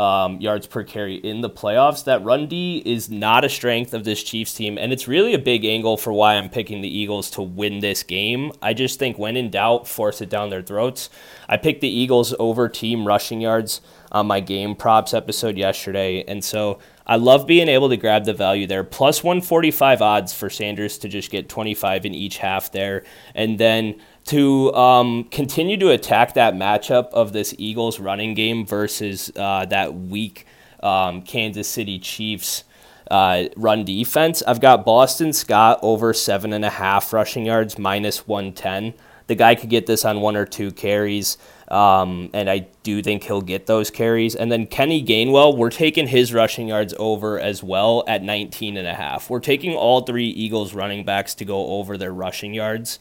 um, 0.00 0.40
yards 0.40 0.66
per 0.66 0.82
carry 0.82 1.16
in 1.16 1.42
the 1.42 1.50
playoffs. 1.50 2.04
That 2.04 2.24
run 2.24 2.46
D 2.46 2.82
is 2.86 3.10
not 3.10 3.44
a 3.44 3.50
strength 3.50 3.92
of 3.92 4.04
this 4.04 4.22
Chiefs 4.22 4.54
team, 4.54 4.78
and 4.78 4.94
it's 4.94 5.06
really 5.06 5.34
a 5.34 5.38
big 5.38 5.66
angle 5.66 5.98
for 5.98 6.10
why 6.10 6.36
I'm 6.36 6.48
picking 6.48 6.80
the 6.80 6.88
Eagles 6.88 7.28
to 7.32 7.42
win 7.42 7.80
this 7.80 8.02
game. 8.02 8.50
I 8.62 8.72
just 8.72 8.98
think 8.98 9.18
when 9.18 9.36
in 9.36 9.50
doubt, 9.50 9.86
force 9.86 10.22
it 10.22 10.30
down 10.30 10.48
their 10.48 10.62
throats. 10.62 11.10
I 11.50 11.58
picked 11.58 11.82
the 11.82 11.88
Eagles 11.88 12.34
over 12.38 12.66
team 12.66 13.06
rushing 13.06 13.42
yards 13.42 13.82
on 14.10 14.26
my 14.26 14.40
game 14.40 14.74
props 14.74 15.12
episode 15.12 15.58
yesterday, 15.58 16.24
and 16.26 16.42
so 16.42 16.78
I 17.06 17.16
love 17.16 17.46
being 17.46 17.68
able 17.68 17.90
to 17.90 17.98
grab 17.98 18.24
the 18.24 18.32
value 18.32 18.66
there. 18.66 18.84
Plus 18.84 19.22
145 19.22 20.00
odds 20.00 20.32
for 20.32 20.48
Sanders 20.48 20.96
to 20.98 21.08
just 21.08 21.30
get 21.30 21.50
25 21.50 22.06
in 22.06 22.14
each 22.14 22.38
half 22.38 22.72
there, 22.72 23.04
and 23.34 23.58
then 23.58 24.00
to 24.26 24.72
um, 24.74 25.24
continue 25.24 25.76
to 25.78 25.90
attack 25.90 26.34
that 26.34 26.54
matchup 26.54 27.10
of 27.10 27.32
this 27.32 27.54
Eagles 27.58 27.98
running 27.98 28.34
game 28.34 28.66
versus 28.66 29.32
uh, 29.36 29.64
that 29.66 29.94
weak 29.94 30.46
um, 30.82 31.22
Kansas 31.22 31.68
City 31.68 31.98
Chiefs 31.98 32.64
uh, 33.10 33.44
run 33.56 33.84
defense. 33.84 34.42
I've 34.46 34.60
got 34.60 34.84
Boston 34.84 35.32
Scott 35.32 35.78
over 35.82 36.12
seven 36.12 36.52
and 36.52 36.64
a 36.64 36.70
half 36.70 37.12
rushing 37.12 37.44
yards, 37.46 37.78
minus 37.78 38.26
110. 38.26 38.94
The 39.26 39.34
guy 39.36 39.54
could 39.54 39.70
get 39.70 39.86
this 39.86 40.04
on 40.04 40.20
one 40.20 40.34
or 40.34 40.44
two 40.44 40.72
carries, 40.72 41.38
um, 41.68 42.30
and 42.32 42.50
I 42.50 42.66
do 42.82 43.00
think 43.00 43.22
he'll 43.22 43.40
get 43.40 43.66
those 43.66 43.88
carries. 43.88 44.34
And 44.34 44.50
then 44.50 44.66
Kenny 44.66 45.04
Gainwell, 45.04 45.56
we're 45.56 45.70
taking 45.70 46.08
his 46.08 46.34
rushing 46.34 46.66
yards 46.66 46.94
over 46.98 47.38
as 47.38 47.62
well 47.62 48.02
at 48.08 48.24
19 48.24 48.76
and 48.76 48.88
a 48.88 48.94
half. 48.94 49.30
We're 49.30 49.38
taking 49.38 49.76
all 49.76 50.00
three 50.00 50.28
Eagles 50.28 50.74
running 50.74 51.04
backs 51.04 51.34
to 51.36 51.44
go 51.44 51.66
over 51.78 51.96
their 51.96 52.12
rushing 52.12 52.54
yards 52.54 52.98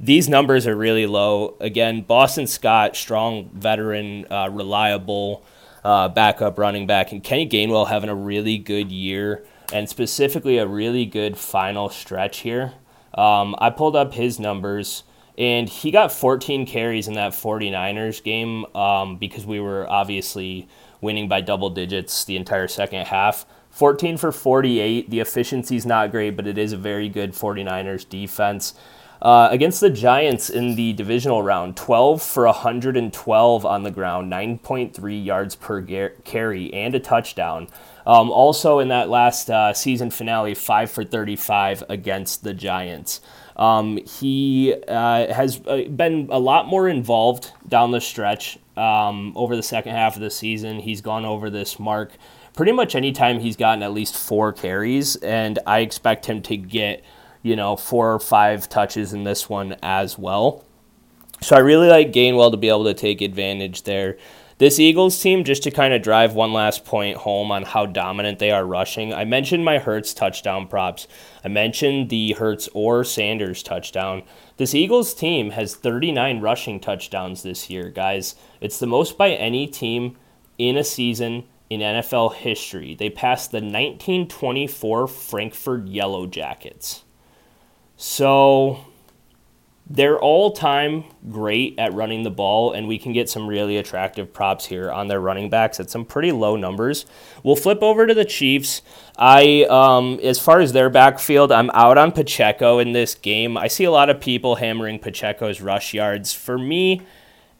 these 0.00 0.28
numbers 0.28 0.66
are 0.66 0.76
really 0.76 1.06
low. 1.06 1.56
Again, 1.60 2.02
Boston 2.02 2.46
Scott, 2.46 2.96
strong 2.96 3.50
veteran, 3.54 4.26
uh, 4.30 4.48
reliable 4.50 5.44
uh, 5.84 6.08
backup 6.08 6.58
running 6.58 6.86
back, 6.86 7.12
and 7.12 7.22
Kenny 7.22 7.48
Gainwell 7.48 7.88
having 7.88 8.10
a 8.10 8.14
really 8.14 8.58
good 8.58 8.90
year 8.90 9.44
and 9.72 9.88
specifically 9.88 10.58
a 10.58 10.66
really 10.66 11.06
good 11.06 11.36
final 11.36 11.88
stretch 11.88 12.40
here. 12.40 12.74
Um, 13.14 13.54
I 13.58 13.70
pulled 13.70 13.96
up 13.96 14.14
his 14.14 14.38
numbers, 14.38 15.04
and 15.36 15.68
he 15.68 15.90
got 15.90 16.12
14 16.12 16.66
carries 16.66 17.08
in 17.08 17.14
that 17.14 17.32
49ers 17.32 18.22
game 18.22 18.64
um, 18.76 19.16
because 19.16 19.46
we 19.46 19.60
were 19.60 19.88
obviously 19.88 20.68
winning 21.00 21.28
by 21.28 21.40
double 21.40 21.70
digits 21.70 22.24
the 22.24 22.36
entire 22.36 22.68
second 22.68 23.06
half. 23.06 23.44
14 23.70 24.18
for 24.18 24.30
48. 24.32 25.10
The 25.10 25.20
efficiency's 25.20 25.86
not 25.86 26.10
great, 26.10 26.36
but 26.36 26.46
it 26.46 26.58
is 26.58 26.72
a 26.72 26.76
very 26.76 27.08
good 27.08 27.32
49ers 27.32 28.08
defense. 28.08 28.74
Uh, 29.22 29.46
against 29.52 29.80
the 29.80 29.88
Giants 29.88 30.50
in 30.50 30.74
the 30.74 30.92
divisional 30.94 31.44
round, 31.44 31.76
12 31.76 32.20
for 32.20 32.44
112 32.44 33.64
on 33.64 33.82
the 33.84 33.90
ground, 33.92 34.32
9.3 34.32 35.24
yards 35.24 35.54
per 35.54 35.80
gar- 35.80 36.14
carry, 36.24 36.74
and 36.74 36.92
a 36.96 36.98
touchdown. 36.98 37.68
Um, 38.04 38.32
also 38.32 38.80
in 38.80 38.88
that 38.88 39.08
last 39.08 39.48
uh, 39.48 39.74
season 39.74 40.10
finale, 40.10 40.56
5 40.56 40.90
for 40.90 41.04
35 41.04 41.84
against 41.88 42.42
the 42.42 42.52
Giants. 42.52 43.20
Um, 43.54 43.98
he 43.98 44.74
uh, 44.88 45.32
has 45.32 45.60
uh, 45.68 45.82
been 45.82 46.26
a 46.32 46.40
lot 46.40 46.66
more 46.66 46.88
involved 46.88 47.52
down 47.68 47.92
the 47.92 48.00
stretch 48.00 48.58
um, 48.76 49.32
over 49.36 49.54
the 49.54 49.62
second 49.62 49.94
half 49.94 50.16
of 50.16 50.22
the 50.22 50.30
season. 50.30 50.80
He's 50.80 51.00
gone 51.00 51.24
over 51.24 51.48
this 51.48 51.78
mark 51.78 52.10
pretty 52.54 52.72
much 52.72 52.96
anytime 52.96 53.38
he's 53.38 53.56
gotten 53.56 53.84
at 53.84 53.92
least 53.92 54.16
four 54.16 54.52
carries, 54.52 55.14
and 55.16 55.60
I 55.64 55.78
expect 55.78 56.26
him 56.26 56.42
to 56.42 56.56
get 56.56 57.04
you 57.42 57.56
know, 57.56 57.76
four 57.76 58.12
or 58.14 58.20
five 58.20 58.68
touches 58.68 59.12
in 59.12 59.24
this 59.24 59.48
one 59.48 59.76
as 59.82 60.18
well. 60.18 60.64
So 61.40 61.56
I 61.56 61.60
really 61.60 61.88
like 61.88 62.12
Gainwell 62.12 62.52
to 62.52 62.56
be 62.56 62.68
able 62.68 62.84
to 62.84 62.94
take 62.94 63.20
advantage 63.20 63.82
there. 63.82 64.16
This 64.58 64.78
Eagles 64.78 65.20
team, 65.20 65.42
just 65.42 65.64
to 65.64 65.72
kind 65.72 65.92
of 65.92 66.02
drive 66.02 66.34
one 66.34 66.52
last 66.52 66.84
point 66.84 67.16
home 67.16 67.50
on 67.50 67.64
how 67.64 67.84
dominant 67.84 68.38
they 68.38 68.52
are 68.52 68.64
rushing, 68.64 69.12
I 69.12 69.24
mentioned 69.24 69.64
my 69.64 69.78
Hurts 69.78 70.14
touchdown 70.14 70.68
props. 70.68 71.08
I 71.44 71.48
mentioned 71.48 72.10
the 72.10 72.34
Hurts 72.34 72.68
or 72.72 73.02
Sanders 73.02 73.64
touchdown. 73.64 74.22
This 74.58 74.72
Eagles 74.72 75.14
team 75.14 75.50
has 75.50 75.74
39 75.74 76.40
rushing 76.40 76.78
touchdowns 76.78 77.42
this 77.42 77.68
year, 77.70 77.90
guys. 77.90 78.36
It's 78.60 78.78
the 78.78 78.86
most 78.86 79.18
by 79.18 79.30
any 79.30 79.66
team 79.66 80.16
in 80.58 80.76
a 80.76 80.84
season 80.84 81.42
in 81.68 81.80
NFL 81.80 82.34
history. 82.34 82.94
They 82.94 83.10
passed 83.10 83.50
the 83.50 83.56
1924 83.56 85.08
Frankford 85.08 85.88
Yellow 85.88 86.28
Jackets. 86.28 87.02
So 87.96 88.84
they're 89.88 90.18
all 90.18 90.52
time 90.52 91.04
great 91.28 91.78
at 91.78 91.92
running 91.92 92.22
the 92.22 92.30
ball, 92.30 92.72
and 92.72 92.88
we 92.88 92.98
can 92.98 93.12
get 93.12 93.28
some 93.28 93.46
really 93.46 93.76
attractive 93.76 94.32
props 94.32 94.66
here 94.66 94.90
on 94.90 95.08
their 95.08 95.20
running 95.20 95.50
backs 95.50 95.78
at 95.78 95.90
some 95.90 96.04
pretty 96.04 96.32
low 96.32 96.56
numbers. 96.56 97.04
We'll 97.42 97.56
flip 97.56 97.82
over 97.82 98.06
to 98.06 98.14
the 98.14 98.24
Chiefs. 98.24 98.80
I, 99.18 99.66
um, 99.68 100.18
as 100.22 100.38
far 100.38 100.60
as 100.60 100.72
their 100.72 100.88
backfield, 100.88 101.52
I'm 101.52 101.70
out 101.70 101.98
on 101.98 102.10
Pacheco 102.12 102.78
in 102.78 102.92
this 102.92 103.14
game. 103.14 103.58
I 103.58 103.68
see 103.68 103.84
a 103.84 103.90
lot 103.90 104.08
of 104.08 104.20
people 104.20 104.56
hammering 104.56 104.98
Pacheco's 104.98 105.60
rush 105.60 105.92
yards. 105.92 106.32
For 106.32 106.56
me, 106.56 107.02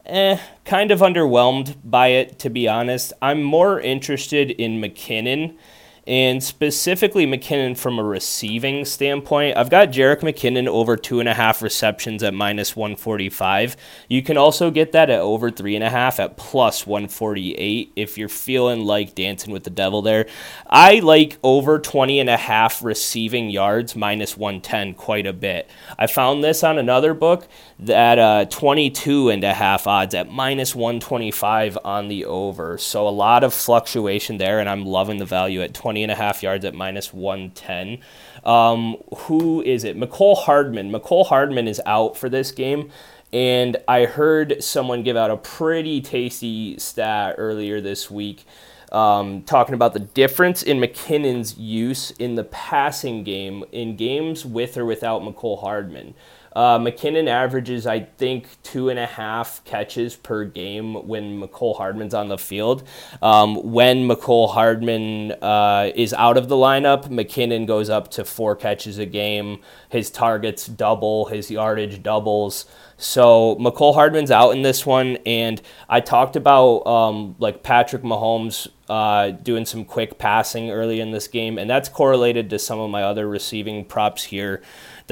eh, 0.05 0.39
kind 0.65 0.89
of 0.89 1.01
underwhelmed 1.01 1.75
by 1.83 2.07
it, 2.07 2.39
to 2.39 2.49
be 2.49 2.67
honest. 2.67 3.13
I'm 3.21 3.43
more 3.43 3.79
interested 3.79 4.49
in 4.49 4.81
McKinnon 4.81 5.55
and 6.05 6.43
specifically 6.43 7.25
McKinnon 7.25 7.77
from 7.77 7.97
a 7.97 8.03
receiving 8.03 8.83
standpoint. 8.83 9.55
I've 9.55 9.69
got 9.69 9.89
Jerick 9.89 10.19
McKinnon 10.19 10.67
over 10.67 10.97
two 10.97 11.21
and 11.21 11.29
a 11.29 11.33
half 11.33 11.61
receptions 11.61 12.21
at 12.23 12.33
minus 12.33 12.75
145. 12.75 13.77
You 14.09 14.21
can 14.21 14.37
also 14.37 14.69
get 14.69 14.91
that 14.91 15.09
at 15.09 15.19
over 15.19 15.49
three 15.49 15.75
and 15.75 15.83
a 15.83 15.89
half 15.89 16.19
at 16.19 16.35
plus 16.35 16.85
148 16.85 17.93
if 17.95 18.17
you're 18.17 18.27
feeling 18.27 18.81
like 18.81 19.15
dancing 19.15 19.53
with 19.53 19.63
the 19.63 19.69
devil 19.69 20.01
there. 20.01 20.27
I 20.69 20.99
like 20.99 21.37
over 21.41 21.79
20 21.79 22.19
and 22.19 22.29
a 22.29 22.37
half 22.37 22.83
receiving 22.83 23.49
yards 23.49 23.95
minus 23.95 24.35
110 24.35 24.95
quite 24.95 25.25
a 25.25 25.33
bit. 25.33 25.69
I 25.97 26.07
found 26.07 26.43
this 26.43 26.65
on 26.65 26.77
another 26.77 27.13
book 27.13 27.47
that 27.79 28.19
uh, 28.19 28.45
22 28.45 29.29
and 29.29 29.43
a 29.43 29.53
half 29.53 29.87
odds 29.87 30.13
at 30.13 30.29
minus 30.29 30.75
125 30.75 31.77
on 31.85 32.09
the 32.09 32.25
over. 32.25 32.77
So 32.77 33.07
a 33.07 33.09
lot 33.09 33.43
of 33.43 33.53
fluctuation 33.53 34.37
there, 34.37 34.59
and 34.59 34.67
I'm 34.67 34.85
loving 34.85 35.17
the 35.17 35.25
value 35.25 35.61
at 35.61 35.73
20 35.73 35.92
20 35.93 36.01
and 36.01 36.11
a 36.11 36.15
half 36.15 36.41
yards 36.41 36.65
at 36.65 36.73
minus 36.73 37.13
110. 37.13 37.99
Um, 38.43 38.97
who 39.15 39.61
is 39.61 39.83
it? 39.83 39.95
Mecole 39.95 40.35
Hardman. 40.35 40.91
Mecole 40.91 41.27
Hardman 41.27 41.67
is 41.67 41.79
out 41.85 42.17
for 42.17 42.29
this 42.29 42.51
game. 42.51 42.89
And 43.31 43.77
I 43.87 44.05
heard 44.05 44.63
someone 44.63 45.03
give 45.03 45.15
out 45.15 45.29
a 45.29 45.37
pretty 45.37 46.01
tasty 46.01 46.79
stat 46.79 47.35
earlier 47.37 47.79
this 47.79 48.09
week 48.09 48.43
um, 48.91 49.43
talking 49.43 49.75
about 49.75 49.93
the 49.93 49.99
difference 49.99 50.63
in 50.63 50.79
McKinnon's 50.79 51.57
use 51.59 52.09
in 52.11 52.33
the 52.33 52.43
passing 52.43 53.23
game 53.23 53.63
in 53.71 53.95
games 53.95 54.45
with 54.45 54.77
or 54.77 54.85
without 54.85 55.21
Mecole 55.21 55.61
Hardman. 55.61 56.15
Uh, 56.55 56.77
McKinnon 56.77 57.27
averages, 57.27 57.87
I 57.87 58.01
think, 58.01 58.47
two 58.63 58.89
and 58.89 58.99
a 58.99 59.05
half 59.05 59.63
catches 59.65 60.15
per 60.15 60.45
game 60.45 61.07
when 61.07 61.39
Mecole 61.39 61.75
Hardman's 61.77 62.13
on 62.13 62.29
the 62.29 62.37
field. 62.37 62.87
Um, 63.21 63.71
when 63.71 64.07
Mecole 64.07 64.51
Hardman 64.51 65.31
uh, 65.41 65.91
is 65.95 66.13
out 66.13 66.37
of 66.37 66.49
the 66.49 66.55
lineup, 66.55 67.09
McKinnon 67.09 67.65
goes 67.65 67.89
up 67.89 68.11
to 68.11 68.25
four 68.25 68.55
catches 68.55 68.97
a 68.97 69.05
game. 69.05 69.59
His 69.89 70.09
targets 70.09 70.67
double, 70.67 71.25
his 71.25 71.49
yardage 71.49 72.03
doubles. 72.03 72.65
So 72.97 73.57
Mecole 73.59 73.95
Hardman's 73.95 74.31
out 74.31 74.51
in 74.51 74.61
this 74.61 74.85
one, 74.85 75.17
and 75.25 75.61
I 75.89 75.99
talked 75.99 76.35
about 76.35 76.85
um, 76.85 77.35
like 77.39 77.63
Patrick 77.63 78.03
Mahomes 78.03 78.67
uh, 78.87 79.31
doing 79.31 79.65
some 79.65 79.83
quick 79.85 80.17
passing 80.17 80.69
early 80.69 80.99
in 80.99 81.11
this 81.11 81.27
game, 81.27 81.57
and 81.57 81.69
that's 81.69 81.89
correlated 81.89 82.49
to 82.51 82.59
some 82.59 82.79
of 82.79 82.89
my 82.89 83.03
other 83.03 83.27
receiving 83.27 83.85
props 83.85 84.23
here 84.23 84.61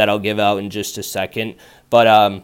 that 0.01 0.10
I'll 0.10 0.17
give 0.17 0.39
out 0.39 0.58
in 0.58 0.72
just 0.72 0.98
a 0.98 1.03
second. 1.03 1.53
But 1.91 2.08
um, 2.08 2.43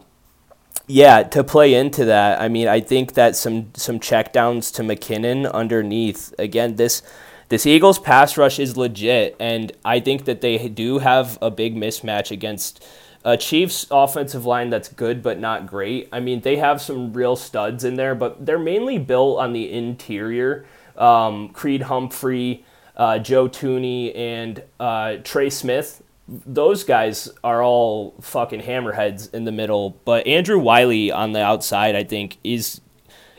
yeah, 0.86 1.24
to 1.24 1.42
play 1.42 1.74
into 1.74 2.04
that, 2.04 2.40
I 2.40 2.46
mean, 2.46 2.68
I 2.68 2.78
think 2.78 3.14
that 3.14 3.34
some 3.34 3.72
some 3.74 3.98
checkdowns 3.98 4.72
to 4.74 4.82
McKinnon 4.82 5.52
underneath. 5.52 6.32
Again, 6.38 6.76
this 6.76 7.02
this 7.48 7.66
Eagles 7.66 7.98
pass 7.98 8.36
rush 8.36 8.60
is 8.60 8.76
legit, 8.76 9.34
and 9.40 9.72
I 9.84 9.98
think 9.98 10.24
that 10.26 10.40
they 10.40 10.68
do 10.68 10.98
have 10.98 11.36
a 11.42 11.50
big 11.50 11.74
mismatch 11.74 12.30
against 12.30 12.86
a 13.24 13.36
Chiefs 13.36 13.88
offensive 13.90 14.46
line 14.46 14.70
that's 14.70 14.88
good 14.88 15.20
but 15.20 15.40
not 15.40 15.66
great. 15.66 16.08
I 16.12 16.20
mean, 16.20 16.42
they 16.42 16.58
have 16.58 16.80
some 16.80 17.12
real 17.12 17.34
studs 17.34 17.82
in 17.82 17.96
there, 17.96 18.14
but 18.14 18.46
they're 18.46 18.56
mainly 18.56 18.98
built 18.98 19.40
on 19.40 19.52
the 19.52 19.72
interior. 19.72 20.64
Um, 20.96 21.48
Creed 21.48 21.82
Humphrey, 21.82 22.64
uh, 22.96 23.18
Joe 23.18 23.48
Thuney, 23.48 24.16
and 24.16 24.62
uh, 24.78 25.16
Trey 25.24 25.50
Smith 25.50 26.04
those 26.28 26.84
guys 26.84 27.30
are 27.42 27.62
all 27.62 28.14
fucking 28.20 28.60
hammerheads 28.60 29.32
in 29.32 29.44
the 29.44 29.52
middle. 29.52 29.90
But 30.04 30.26
Andrew 30.26 30.58
Wylie 30.58 31.10
on 31.10 31.32
the 31.32 31.42
outside, 31.42 31.96
I 31.96 32.04
think, 32.04 32.38
is 32.44 32.80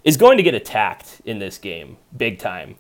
is 0.04 0.18
going 0.18 0.38
to 0.38 0.44
get 0.44 0.56
attacked 0.56 1.22
in 1.26 1.40
this 1.40 1.58
game 1.58 1.98
big 2.16 2.40
time. 2.40 2.76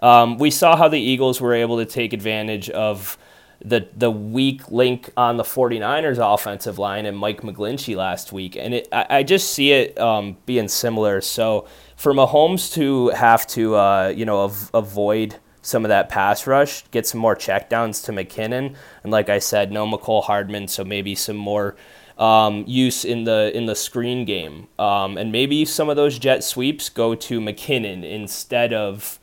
Um, 0.00 0.38
we 0.38 0.50
saw 0.50 0.76
how 0.76 0.88
the 0.88 1.00
Eagles 1.00 1.40
were 1.40 1.54
able 1.54 1.78
to 1.78 1.84
take 1.84 2.12
advantage 2.12 2.70
of 2.70 3.18
the 3.64 3.88
the 3.96 4.10
weak 4.10 4.70
link 4.70 5.10
on 5.16 5.36
the 5.36 5.42
49ers 5.42 6.18
offensive 6.18 6.78
line 6.78 7.06
and 7.06 7.16
Mike 7.18 7.40
McGlinchey 7.40 7.96
last 7.96 8.32
week. 8.32 8.54
And 8.56 8.74
it, 8.74 8.88
I, 8.92 9.06
I 9.10 9.22
just 9.24 9.50
see 9.50 9.72
it 9.72 9.98
um, 9.98 10.36
being 10.46 10.68
similar. 10.68 11.20
So 11.20 11.66
for 11.96 12.12
Mahomes 12.14 12.72
to 12.74 13.08
have 13.08 13.46
to, 13.48 13.74
uh, 13.74 14.12
you 14.14 14.24
know, 14.24 14.42
av- 14.42 14.70
avoid 14.72 15.36
some 15.62 15.84
of 15.84 15.88
that 15.88 16.08
pass 16.08 16.46
rush, 16.46 16.84
get 16.90 17.06
some 17.06 17.20
more 17.20 17.36
checkdowns 17.36 18.04
to 18.04 18.12
McKinnon. 18.12 18.74
And 19.02 19.12
like 19.12 19.28
I 19.28 19.38
said, 19.38 19.72
no 19.72 19.86
Mecole 19.86 20.24
Hardman, 20.24 20.68
so 20.68 20.84
maybe 20.84 21.14
some 21.14 21.36
more 21.36 21.76
um, 22.16 22.64
use 22.66 23.04
in 23.04 23.24
the 23.24 23.50
in 23.54 23.66
the 23.66 23.74
screen 23.74 24.24
game. 24.24 24.68
Um, 24.78 25.16
and 25.16 25.30
maybe 25.30 25.64
some 25.64 25.88
of 25.88 25.96
those 25.96 26.18
jet 26.18 26.42
sweeps 26.42 26.88
go 26.88 27.14
to 27.14 27.40
McKinnon 27.40 28.04
instead 28.04 28.72
of 28.72 29.18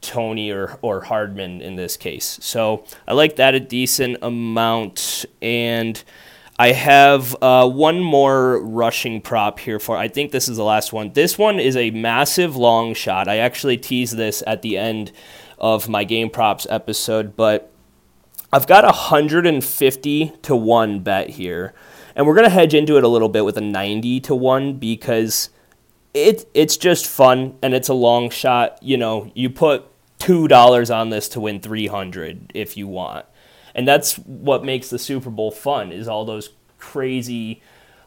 Toney 0.00 0.50
or, 0.50 0.78
or 0.82 1.02
Hardman 1.02 1.62
in 1.62 1.76
this 1.76 1.96
case. 1.96 2.38
So 2.42 2.84
I 3.06 3.14
like 3.14 3.36
that 3.36 3.54
a 3.54 3.60
decent 3.60 4.18
amount. 4.20 5.24
And 5.40 6.02
I 6.58 6.72
have 6.72 7.34
uh, 7.40 7.68
one 7.68 8.00
more 8.00 8.60
rushing 8.62 9.20
prop 9.20 9.58
here 9.58 9.78
for. 9.78 9.96
I 9.96 10.08
think 10.08 10.32
this 10.32 10.48
is 10.48 10.56
the 10.56 10.64
last 10.64 10.92
one. 10.92 11.12
This 11.12 11.38
one 11.38 11.58
is 11.58 11.76
a 11.76 11.90
massive 11.90 12.56
long 12.56 12.94
shot. 12.94 13.28
I 13.28 13.38
actually 13.38 13.78
teased 13.78 14.16
this 14.16 14.42
at 14.46 14.62
the 14.62 14.76
end 14.76 15.12
of 15.62 15.88
my 15.88 16.04
game 16.04 16.28
props 16.28 16.66
episode, 16.68 17.36
but 17.36 17.70
I've 18.52 18.66
got 18.66 18.84
a 18.84 18.88
150 18.88 20.32
to 20.42 20.56
1 20.56 21.00
bet 21.00 21.30
here. 21.30 21.72
And 22.14 22.26
we're 22.26 22.34
going 22.34 22.44
to 22.44 22.50
hedge 22.50 22.74
into 22.74 22.98
it 22.98 23.04
a 23.04 23.08
little 23.08 23.30
bit 23.30 23.46
with 23.46 23.56
a 23.56 23.62
90 23.62 24.20
to 24.20 24.34
1 24.34 24.74
because 24.74 25.48
it 26.14 26.46
it's 26.52 26.76
just 26.76 27.06
fun 27.06 27.56
and 27.62 27.74
it's 27.74 27.88
a 27.88 27.94
long 27.94 28.30
shot. 28.30 28.78
You 28.82 28.96
know, 28.96 29.30
you 29.34 29.50
put 29.50 29.86
two 30.18 30.48
dollars 30.48 30.90
on 30.90 31.10
this 31.10 31.28
to 31.30 31.40
win 31.40 31.60
three 31.60 31.86
hundred 31.86 32.50
if 32.54 32.76
you 32.76 32.86
want, 32.86 33.26
and 33.74 33.86
that's 33.86 34.16
what 34.16 34.64
makes 34.64 34.90
the 34.90 34.98
Super 34.98 35.30
Bowl 35.30 35.50
fun. 35.50 35.92
Is 35.92 36.08
all 36.08 36.24
those 36.24 36.50
crazy 36.78 37.62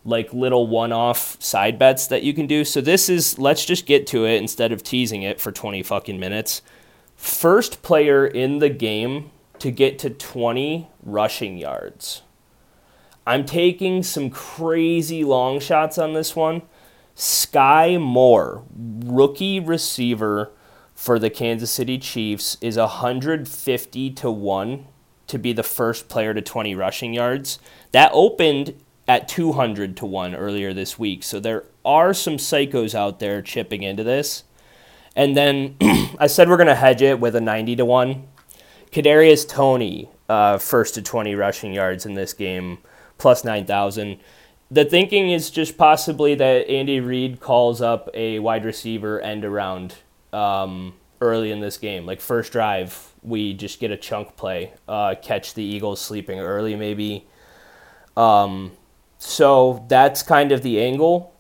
like 0.08 0.32
little 0.34 0.68
one-off 0.68 1.42
side 1.42 1.80
bets 1.80 2.06
that 2.08 2.22
you 2.22 2.32
can 2.32 2.46
do. 2.46 2.64
So 2.64 2.80
this 2.80 3.10
is 3.10 3.40
let's 3.40 3.66
just 3.66 3.88
get 3.88 4.06
to 4.08 4.26
it 4.26 4.38
instead 4.38 4.72
of 4.72 4.84
teasing 4.84 5.24
it 5.24 5.42
for 5.42 5.52
20 5.52 5.82
fucking 5.82 6.20
minutes. 6.20 6.62
First 7.26 7.82
player 7.82 8.28
in 8.28 8.60
the 8.60 8.70
game 8.70 9.32
to 9.58 9.72
get 9.72 9.98
to 9.98 10.12
20 10.12 10.88
rushing 11.02 11.58
yards. 11.58 12.22
I'm 13.26 13.48
taking 13.48 14.04
some 14.04 14.30
crazy 14.30 15.24
long 15.24 15.60
shots 15.60 15.98
on 15.98 16.14
this 16.14 16.36
one. 16.36 16.62
Skyy 17.16 18.00
Moore, 18.00 18.64
rookie 18.78 19.60
receiver 19.60 20.52
for 20.94 21.18
the 21.18 21.32
Kansas 21.32 21.72
City 21.72 21.98
Chiefs 21.98 22.60
is 22.62 22.78
150 22.78 24.12
to 24.12 24.30
1 24.30 24.86
to 25.26 25.40
be 25.40 25.52
the 25.52 25.64
first 25.64 26.08
player 26.08 26.32
to 26.32 26.44
20 26.44 26.76
rushing 26.76 27.16
yards. 27.16 27.58
That 27.92 28.12
opened 28.14 28.80
at 29.08 29.28
200 29.28 29.98
to 29.98 30.06
1 30.06 30.36
earlier 30.36 30.76
this 30.76 31.00
week. 31.00 31.24
So 31.24 31.40
there 31.40 31.64
are 31.84 32.14
some 32.14 32.38
psychos 32.38 32.94
out 32.94 33.20
there 33.20 33.42
chipping 33.42 33.82
into 33.82 34.04
this. 34.04 34.44
And 35.16 35.36
then 35.36 35.78
I 36.20 36.28
said 36.28 36.50
we're 36.50 36.58
going 36.58 36.68
to 36.68 36.76
hedge 36.76 37.02
it 37.02 37.20
with 37.20 37.36
a 37.36 37.42
90 37.42 37.78
to 37.78 37.86
1. 37.86 38.28
Kadarius 38.92 39.48
Toney, 39.48 40.10
uh, 40.30 40.58
first 40.58 40.96
to 40.96 41.02
20 41.02 41.36
rushing 41.36 41.74
yards 41.74 42.06
in 42.06 42.14
this 42.14 42.34
game, 42.34 42.80
plus 43.18 43.44
9,000. 43.44 44.20
The 44.72 44.86
thinking 44.86 45.32
is 45.32 45.50
just 45.50 45.78
possibly 45.78 46.36
that 46.36 46.68
Andy 46.68 47.00
Reid 47.00 47.40
calls 47.40 47.82
up 47.82 48.10
a 48.14 48.40
wide 48.40 48.66
receiver 48.66 49.22
end 49.22 49.46
around 49.46 49.96
um, 50.34 50.96
early 51.22 51.52
in 51.52 51.60
this 51.60 51.78
game. 51.78 52.06
Like 52.06 52.20
first 52.20 52.52
drive, 52.52 53.14
we 53.22 53.54
just 53.54 53.80
get 53.80 53.92
a 53.92 53.98
chunk 53.98 54.36
play, 54.36 54.74
uh, 54.88 55.16
catch 55.22 55.54
the 55.54 55.64
Eagles 55.64 56.02
sleeping 56.02 56.40
early, 56.40 56.76
maybe. 56.76 57.28
Um, 58.18 58.72
so 59.18 59.86
that's 59.88 60.24
kind 60.24 60.52
of 60.52 60.62
the 60.62 60.82
angle. 60.82 61.34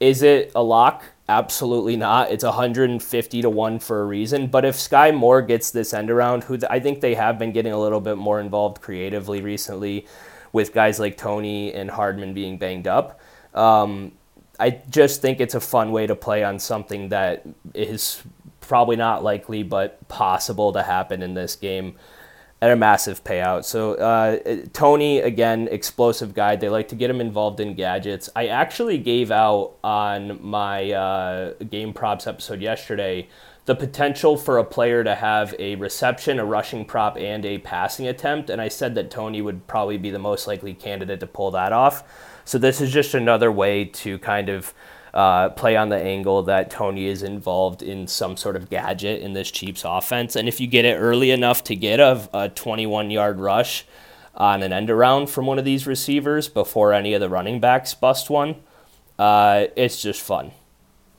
Is 0.00 0.22
it 0.22 0.52
a 0.54 0.62
lock? 0.62 1.04
Absolutely 1.32 1.96
not. 1.96 2.30
It's 2.30 2.44
150 2.44 3.40
to 3.40 3.48
1 3.48 3.78
for 3.78 4.02
a 4.02 4.04
reason. 4.04 4.48
But 4.48 4.66
if 4.66 4.76
Skyy 4.76 5.16
Moore 5.16 5.40
gets 5.40 5.70
this 5.70 5.94
end 5.94 6.10
around, 6.10 6.44
who 6.44 6.58
I 6.68 6.78
think 6.78 7.00
they 7.00 7.14
have 7.14 7.38
been 7.38 7.52
getting 7.52 7.72
a 7.72 7.80
little 7.80 8.02
bit 8.02 8.18
more 8.18 8.38
involved 8.38 8.82
creatively 8.82 9.40
recently 9.40 10.06
with 10.52 10.74
guys 10.74 11.00
like 11.00 11.16
Toney 11.16 11.72
and 11.72 11.90
Hardman 11.90 12.34
being 12.34 12.58
banged 12.58 12.86
up. 12.86 13.18
Um, 13.54 14.12
I 14.60 14.82
just 14.90 15.22
think 15.22 15.40
it's 15.40 15.54
a 15.54 15.60
fun 15.60 15.90
way 15.90 16.06
to 16.06 16.14
play 16.14 16.44
on 16.44 16.58
something 16.58 17.08
that 17.08 17.46
is 17.72 18.22
probably 18.60 18.96
not 18.96 19.24
likely 19.24 19.62
but 19.62 20.06
possible 20.08 20.70
to 20.74 20.82
happen 20.82 21.22
in 21.22 21.32
this 21.32 21.56
game 21.56 21.94
at 22.62 22.70
a 22.70 22.76
massive 22.76 23.24
payout. 23.24 23.64
So 23.64 23.94
uh, 23.94 24.38
Toney 24.72 25.18
again, 25.18 25.66
explosive 25.72 26.32
guy. 26.32 26.54
They 26.54 26.68
like 26.68 26.86
to 26.88 26.94
get 26.94 27.10
him 27.10 27.20
involved 27.20 27.58
in 27.58 27.74
gadgets. 27.74 28.30
I 28.36 28.46
actually 28.46 28.98
gave 28.98 29.32
out 29.32 29.74
on 29.82 30.38
my 30.40 30.92
uh, 30.92 31.54
game 31.68 31.92
props 31.92 32.28
episode 32.28 32.62
yesterday 32.62 33.28
the 33.64 33.74
potential 33.74 34.36
for 34.36 34.58
a 34.58 34.64
player 34.64 35.02
to 35.02 35.14
have 35.14 35.54
a 35.58 35.74
reception, 35.76 36.38
a 36.38 36.44
rushing 36.44 36.84
prop, 36.84 37.16
and 37.16 37.44
a 37.44 37.58
passing 37.58 38.08
attempt, 38.08 38.50
and 38.50 38.60
I 38.60 38.68
said 38.68 38.94
that 38.96 39.10
Toney 39.10 39.40
would 39.40 39.66
probably 39.68 39.98
be 39.98 40.10
the 40.10 40.18
most 40.18 40.46
likely 40.48 40.74
candidate 40.74 41.20
to 41.20 41.28
pull 41.28 41.52
that 41.52 41.72
off. 41.72 42.02
So 42.44 42.58
this 42.58 42.80
is 42.80 42.92
just 42.92 43.14
another 43.14 43.52
way 43.52 43.84
to 43.84 44.18
kind 44.18 44.48
of 44.48 44.74
uh, 45.14 45.50
play 45.50 45.76
on 45.76 45.90
the 45.90 45.96
angle 45.96 46.42
that 46.44 46.70
Toney 46.70 47.06
is 47.06 47.22
involved 47.22 47.82
in 47.82 48.06
some 48.06 48.36
sort 48.36 48.56
of 48.56 48.70
gadget 48.70 49.20
in 49.20 49.34
this 49.34 49.50
Chiefs 49.50 49.82
offense. 49.84 50.36
And 50.36 50.48
if 50.48 50.60
you 50.60 50.66
get 50.66 50.84
it 50.84 50.96
early 50.96 51.30
enough 51.30 51.62
to 51.64 51.76
get 51.76 52.00
a, 52.00 52.28
a 52.32 52.48
21 52.48 53.10
yard 53.10 53.38
rush 53.38 53.84
on 54.34 54.62
an 54.62 54.72
end 54.72 54.90
around 54.90 55.28
from 55.28 55.46
one 55.46 55.58
of 55.58 55.64
these 55.64 55.86
receivers 55.86 56.48
before 56.48 56.92
any 56.92 57.12
of 57.12 57.20
the 57.20 57.28
running 57.28 57.60
backs 57.60 57.92
bust 57.92 58.30
one, 58.30 58.56
uh, 59.18 59.66
it's 59.76 60.00
just 60.00 60.22
fun. 60.22 60.52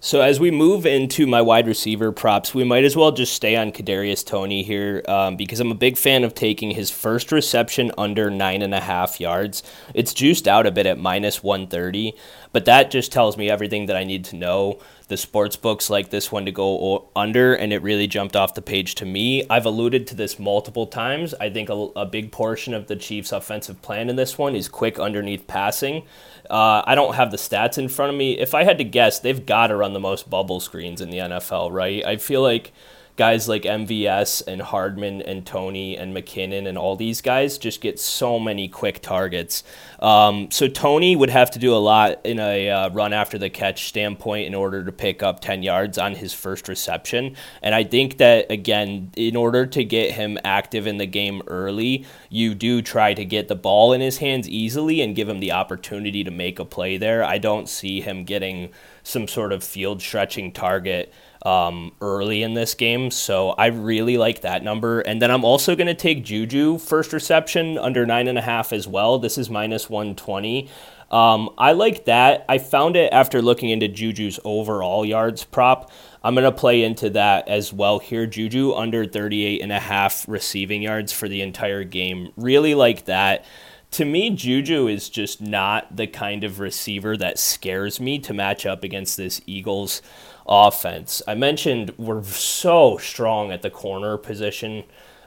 So 0.06 0.20
as 0.20 0.38
we 0.38 0.52
move 0.52 0.86
into 0.86 1.26
my 1.26 1.42
wide 1.42 1.66
receiver 1.66 2.12
props, 2.12 2.54
we 2.54 2.66
might 2.66 2.84
as 2.84 2.94
well 2.94 3.14
just 3.14 3.32
stay 3.32 3.56
on 3.56 3.72
Kadarius 3.72 4.26
Toney 4.26 4.62
here 4.62 5.02
um, 5.08 5.38
because 5.38 5.62
I'm 5.62 5.72
a 5.72 5.76
big 5.76 5.96
fan 5.96 6.26
of 6.26 6.36
taking 6.36 6.72
his 6.72 6.92
first 6.92 7.32
reception 7.32 7.90
under 7.98 8.30
nine 8.30 8.62
and 8.62 8.74
a 8.74 8.82
half 8.82 9.22
yards. 9.22 9.64
It's 9.94 10.14
juiced 10.14 10.46
out 10.46 10.68
a 10.68 10.72
bit 10.72 10.86
at 10.88 11.00
minus 11.00 11.42
130, 11.42 12.16
but 12.54 12.66
that 12.66 12.92
just 12.92 13.12
tells 13.12 13.36
me 13.36 13.50
everything 13.50 13.88
that 13.88 13.98
I 13.98 14.06
need 14.06 14.24
to 14.26 14.38
know. 14.38 14.80
The 15.10 15.18
sports 15.18 15.56
books 15.58 15.90
like 15.90 16.12
this 16.12 16.32
one 16.32 16.46
to 16.46 16.52
go 16.52 17.10
under, 17.16 17.54
and 17.54 17.74
it 17.74 17.82
really 17.82 18.08
jumped 18.08 18.36
off 18.36 18.54
the 18.54 18.62
page 18.62 18.96
to 18.96 19.06
me. 19.06 19.46
I've 19.50 19.66
alluded 19.66 20.08
to 20.08 20.16
this 20.16 20.40
multiple 20.40 20.88
times. 20.88 21.34
I 21.42 21.50
think 21.50 21.70
a, 21.70 21.74
a 21.74 22.06
big 22.06 22.32
portion 22.32 22.74
of 22.74 22.88
the 22.88 22.96
Chiefs' 22.96 23.32
offensive 23.32 23.82
plan 23.82 24.10
in 24.10 24.16
this 24.16 24.38
one 24.38 24.56
is 24.56 24.70
quick 24.70 24.98
underneath 25.00 25.46
passing. 25.48 26.04
Uh, 26.50 26.84
I 26.86 26.96
don't 26.96 27.16
have 27.16 27.32
the 27.32 27.38
stats 27.38 27.78
in 27.78 27.90
front 27.90 28.12
of 28.12 28.18
me. 28.18 28.38
If 28.38 28.54
I 28.54 28.64
had 28.64 28.78
to 28.78 28.84
guess, 28.84 29.20
they've 29.20 29.46
got 29.46 29.68
to 29.68 29.76
run 29.76 29.94
the 29.94 30.00
most 30.00 30.30
bubble 30.30 30.60
screens 30.60 31.02
in 31.02 31.10
the 31.10 31.18
NFL, 31.18 31.72
right? 31.72 32.06
I 32.06 32.18
feel 32.18 32.42
like 32.42 32.72
guys 33.16 33.48
like 33.48 33.64
MVS 33.64 34.46
and 34.48 34.62
Hardman 34.62 35.22
and 35.22 35.46
Toney 35.46 35.96
and 35.96 36.16
McKinnon 36.16 36.68
and 36.68 36.78
all 36.78 36.96
these 36.96 37.22
guys 37.22 37.60
just 37.60 37.80
get 37.80 38.00
so 38.00 38.40
many 38.40 38.68
quick 38.68 39.02
targets. 39.02 39.64
Um, 40.00 40.50
so 40.50 40.68
Toney 40.68 41.16
would 41.16 41.30
have 41.30 41.52
to 41.52 41.60
do 41.60 41.76
a 41.76 41.78
lot 41.78 42.26
in 42.26 42.40
a 42.40 42.70
uh, 42.70 42.90
run 42.90 43.14
after 43.14 43.38
the 43.38 43.50
catch 43.50 43.88
standpoint 43.88 44.48
in 44.48 44.56
order 44.56 44.84
to 44.84 44.92
pick 44.92 45.22
up 45.22 45.42
10 45.42 45.62
yards 45.62 45.98
on 45.98 46.16
his 46.16 46.34
first 46.34 46.68
reception. 46.68 47.36
And 47.62 47.76
I 47.76 47.84
think 47.84 48.18
that, 48.18 48.50
again, 48.50 49.12
in 49.16 49.36
order 49.36 49.68
to 49.68 49.84
get 49.84 50.12
him 50.12 50.40
active 50.44 50.88
in 50.88 50.98
the 50.98 51.06
game 51.06 51.44
early, 51.48 52.06
you 52.30 52.56
do 52.56 52.82
try 52.82 53.14
to 53.14 53.24
get 53.24 53.48
the 53.48 53.56
ball 53.56 53.94
in 53.94 54.02
his 54.02 54.18
hands 54.18 54.50
easily 54.50 55.02
and 55.02 55.16
give 55.16 55.30
him 55.30 55.40
the 55.40 55.52
opportunity 55.52 56.24
to 56.24 56.32
make 56.32 56.58
a 56.58 56.66
play 56.66 56.98
there. 56.98 57.24
I 57.24 57.38
don't 57.38 57.70
see 57.70 58.02
him 58.02 58.24
getting 58.24 58.72
some 59.04 59.28
sort 59.28 59.52
of 59.52 59.64
field 59.64 60.02
stretching 60.02 60.52
target 60.52 61.14
um, 61.44 61.92
early 62.02 62.42
in 62.42 62.54
this 62.54 62.74
game. 62.74 63.12
So 63.12 63.50
I 63.52 63.68
really 63.68 64.18
like 64.18 64.42
that 64.42 64.64
number. 64.64 65.02
And 65.02 65.22
then 65.22 65.30
I'm 65.30 65.44
also 65.44 65.76
going 65.76 65.88
to 65.88 65.94
take 65.94 66.24
Juju 66.24 66.78
first 66.78 67.14
reception 67.14 67.78
under 67.78 68.06
nine 68.06 68.28
and 68.28 68.38
a 68.38 68.42
half 68.42 68.74
as 68.74 68.88
well. 68.88 69.20
This 69.20 69.38
is 69.38 69.50
minus 69.50 69.90
120. 69.90 70.70
Um, 71.12 71.52
I 71.58 71.74
like 71.74 72.06
that. 72.06 72.44
I 72.50 72.58
found 72.58 72.96
it 72.96 73.14
after 73.14 73.42
looking 73.42 73.70
into 73.70 73.88
Juju's 73.88 74.40
overall 74.44 75.06
yards 75.06 75.44
prop. 75.44 75.92
I'm 76.24 76.34
going 76.34 76.46
to 76.46 76.52
play 76.52 76.84
into 76.84 77.10
that 77.12 77.48
as 77.48 77.72
well 77.72 78.00
here. 78.00 78.26
Juju 78.26 78.74
under 78.74 79.06
38 79.06 79.62
and 79.62 79.72
a 79.72 79.80
half 79.80 80.28
receiving 80.28 80.82
yards 80.82 81.12
for 81.12 81.28
the 81.28 81.42
entire 81.42 81.84
game. 81.84 82.32
Really 82.36 82.74
like 82.74 83.06
that 83.06 83.46
to 83.94 84.06
me, 84.06 84.32
Juju 84.32 84.88
is 84.88 85.08
just 85.08 85.40
not 85.40 85.96
the 85.96 86.08
kind 86.08 86.44
of 86.44 86.60
receiver 86.60 87.16
that 87.18 87.38
scares 87.38 88.00
me 88.00 88.18
to 88.20 88.34
match 88.34 88.66
up 88.66 88.84
against 88.84 89.18
this 89.18 89.40
Eagles 89.46 90.02
offense. 90.48 91.22
I 91.28 91.36
mentioned 91.36 91.94
we're 91.98 92.24
so 92.24 92.98
strong 92.98 93.52
at 93.52 93.62
the 93.62 93.70
corner 93.70 94.18
position 94.18 94.84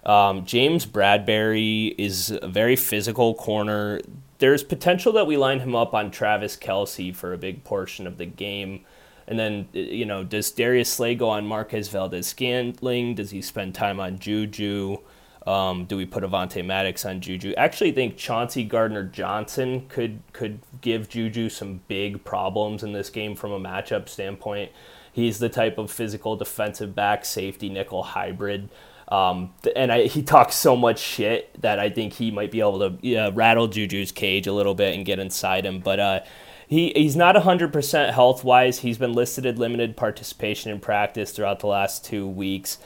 Um, 0.06 0.44
James 0.44 0.86
Bradberry 0.86 1.92
is 1.98 2.30
a 2.30 2.46
very 2.46 2.76
physical 2.76 3.34
corner. 3.34 4.00
There's 4.38 4.62
potential 4.62 5.12
that 5.14 5.26
we 5.26 5.36
line 5.36 5.60
him 5.60 5.74
up 5.74 5.94
on 5.94 6.12
Travis 6.12 6.56
Kelce 6.56 7.14
for 7.14 7.32
a 7.32 7.38
big 7.38 7.64
portion 7.64 8.06
of 8.06 8.16
the 8.16 8.26
game. 8.26 8.84
And 9.26 9.36
then, 9.36 9.68
you 9.72 10.06
know, 10.06 10.22
does 10.22 10.52
Darius 10.52 10.88
Slay 10.88 11.16
go 11.16 11.28
on 11.28 11.44
Marquez 11.44 11.88
Valdes 11.88 12.28
Scantling? 12.28 13.16
Does 13.16 13.32
he 13.32 13.42
spend 13.42 13.74
time 13.74 13.98
on 13.98 14.20
Juju? 14.20 14.98
Um, 15.44 15.86
do 15.86 15.96
we 15.96 16.06
put 16.06 16.22
Avonte 16.22 16.64
Maddox 16.64 17.04
on 17.04 17.20
Juju? 17.20 17.54
Actually, 17.56 17.90
think 17.90 18.16
Chauncey 18.16 18.62
Gardner 18.62 19.02
Johnson 19.04 19.86
could 19.88 20.20
could 20.32 20.60
give 20.80 21.08
Juju 21.08 21.48
some 21.48 21.80
big 21.88 22.24
problems 22.24 22.84
in 22.84 22.92
this 22.92 23.10
game 23.10 23.34
from 23.34 23.50
a 23.52 23.58
matchup 23.58 24.08
standpoint. 24.08 24.70
He's 25.16 25.38
the 25.38 25.48
type 25.48 25.78
of 25.78 25.90
physical 25.90 26.36
defensive 26.36 26.94
back, 26.94 27.24
safety 27.24 27.70
nickel 27.70 28.02
hybrid. 28.02 28.68
Um, 29.08 29.54
and 29.74 29.90
I, 29.90 30.08
he 30.08 30.22
talks 30.22 30.56
so 30.56 30.76
much 30.76 30.98
shit 30.98 31.58
that 31.62 31.78
I 31.78 31.88
think 31.88 32.12
he 32.12 32.30
might 32.30 32.50
be 32.50 32.60
able 32.60 32.90
to 32.90 33.30
rattle 33.30 33.66
Juju's 33.66 34.12
cage 34.12 34.46
a 34.46 34.52
little 34.52 34.74
bit 34.74 34.94
and 34.94 35.06
get 35.06 35.18
inside 35.18 35.64
him. 35.64 35.80
But 35.80 36.00
uh, 36.00 36.20
he, 36.68 36.92
he's 36.94 37.16
not 37.16 37.34
100% 37.34 38.12
health 38.12 38.44
wise. 38.44 38.80
He's 38.80 38.98
been 38.98 39.14
listed 39.14 39.46
at 39.46 39.56
limited 39.56 39.96
participation 39.96 40.70
in 40.70 40.80
practice 40.80 41.30
throughout 41.30 41.60
the 41.60 41.68
last 41.68 42.04
two 42.04 42.28
weeks. 42.28 42.76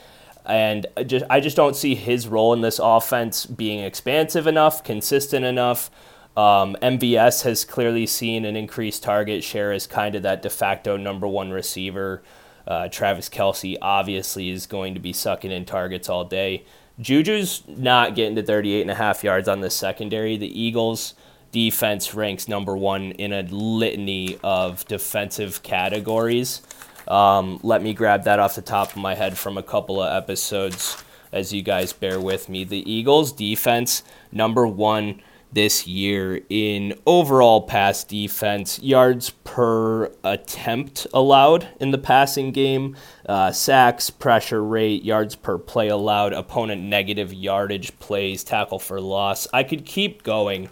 And 0.45 0.87
just, 1.05 1.25
I 1.29 1.41
just 1.41 1.57
don't 1.57 1.75
see 1.75 1.95
his 1.95 2.29
role 2.29 2.53
in 2.53 2.61
this 2.61 2.79
offense 2.81 3.45
being 3.45 3.81
expansive 3.81 4.47
enough, 4.47 4.85
consistent 4.85 5.43
enough. 5.43 5.91
Um, 6.37 6.77
MVS 6.81 7.43
has 7.43 7.65
clearly 7.65 8.05
seen 8.05 8.45
an 8.45 8.55
increased 8.55 9.03
target 9.03 9.43
share 9.43 9.71
as 9.71 9.85
kind 9.85 10.15
of 10.15 10.23
that 10.23 10.41
de 10.41 10.49
facto 10.49 10.95
number 10.95 11.27
one 11.27 11.51
receiver. 11.51 12.21
Uh, 12.65 12.87
Travis 12.87 13.27
Kelce 13.27 13.77
obviously 13.81 14.49
is 14.49 14.65
going 14.65 14.93
to 14.93 14.99
be 14.99 15.11
sucking 15.11 15.51
in 15.51 15.65
targets 15.65 16.07
all 16.07 16.23
day. 16.23 16.63
Juju's 16.99 17.63
not 17.67 18.15
getting 18.15 18.35
to 18.35 18.43
38 18.43 18.81
and 18.81 18.91
a 18.91 18.95
half 18.95 19.23
yards 19.23 19.47
on 19.47 19.61
the 19.61 19.69
secondary. 19.69 20.37
The 20.37 20.59
Eagles 20.59 21.15
defense 21.51 22.13
ranks 22.13 22.47
number 22.47 22.77
one 22.77 23.11
in 23.13 23.33
a 23.33 23.41
litany 23.43 24.37
of 24.43 24.85
defensive 24.87 25.63
categories. 25.63 26.61
Um, 27.07 27.59
let 27.63 27.81
me 27.81 27.93
grab 27.93 28.23
that 28.23 28.39
off 28.39 28.55
the 28.55 28.61
top 28.61 28.91
of 28.91 28.97
my 28.97 29.15
head 29.15 29.37
from 29.37 29.57
a 29.57 29.63
couple 29.63 30.01
of 30.01 30.15
episodes 30.15 31.03
as 31.31 31.51
you 31.51 31.61
guys 31.61 31.91
bear 31.91 32.19
with 32.19 32.47
me. 32.47 32.63
The 32.63 32.89
Eagles 32.89 33.31
defense, 33.31 34.03
number 34.31 34.67
one 34.67 35.21
this 35.51 35.85
year 35.85 36.41
in 36.49 36.93
overall 37.05 37.61
pass 37.61 38.03
defense, 38.03 38.79
yards 38.79 39.31
per 39.43 40.11
attempt 40.23 41.07
allowed 41.13 41.67
in 41.79 41.91
the 41.91 41.97
passing 41.97 42.51
game, 42.51 42.95
uh, 43.27 43.51
sacks, 43.51 44.09
pressure 44.09 44.63
rate, 44.63 45.03
yards 45.03 45.35
per 45.35 45.57
play 45.57 45.89
allowed, 45.89 46.33
opponent 46.33 46.81
negative 46.81 47.33
yardage 47.33 47.97
plays, 47.99 48.43
tackle 48.43 48.79
for 48.79 49.01
loss. 49.01 49.47
I 49.53 49.63
could 49.63 49.85
keep 49.85 50.23
going. 50.23 50.69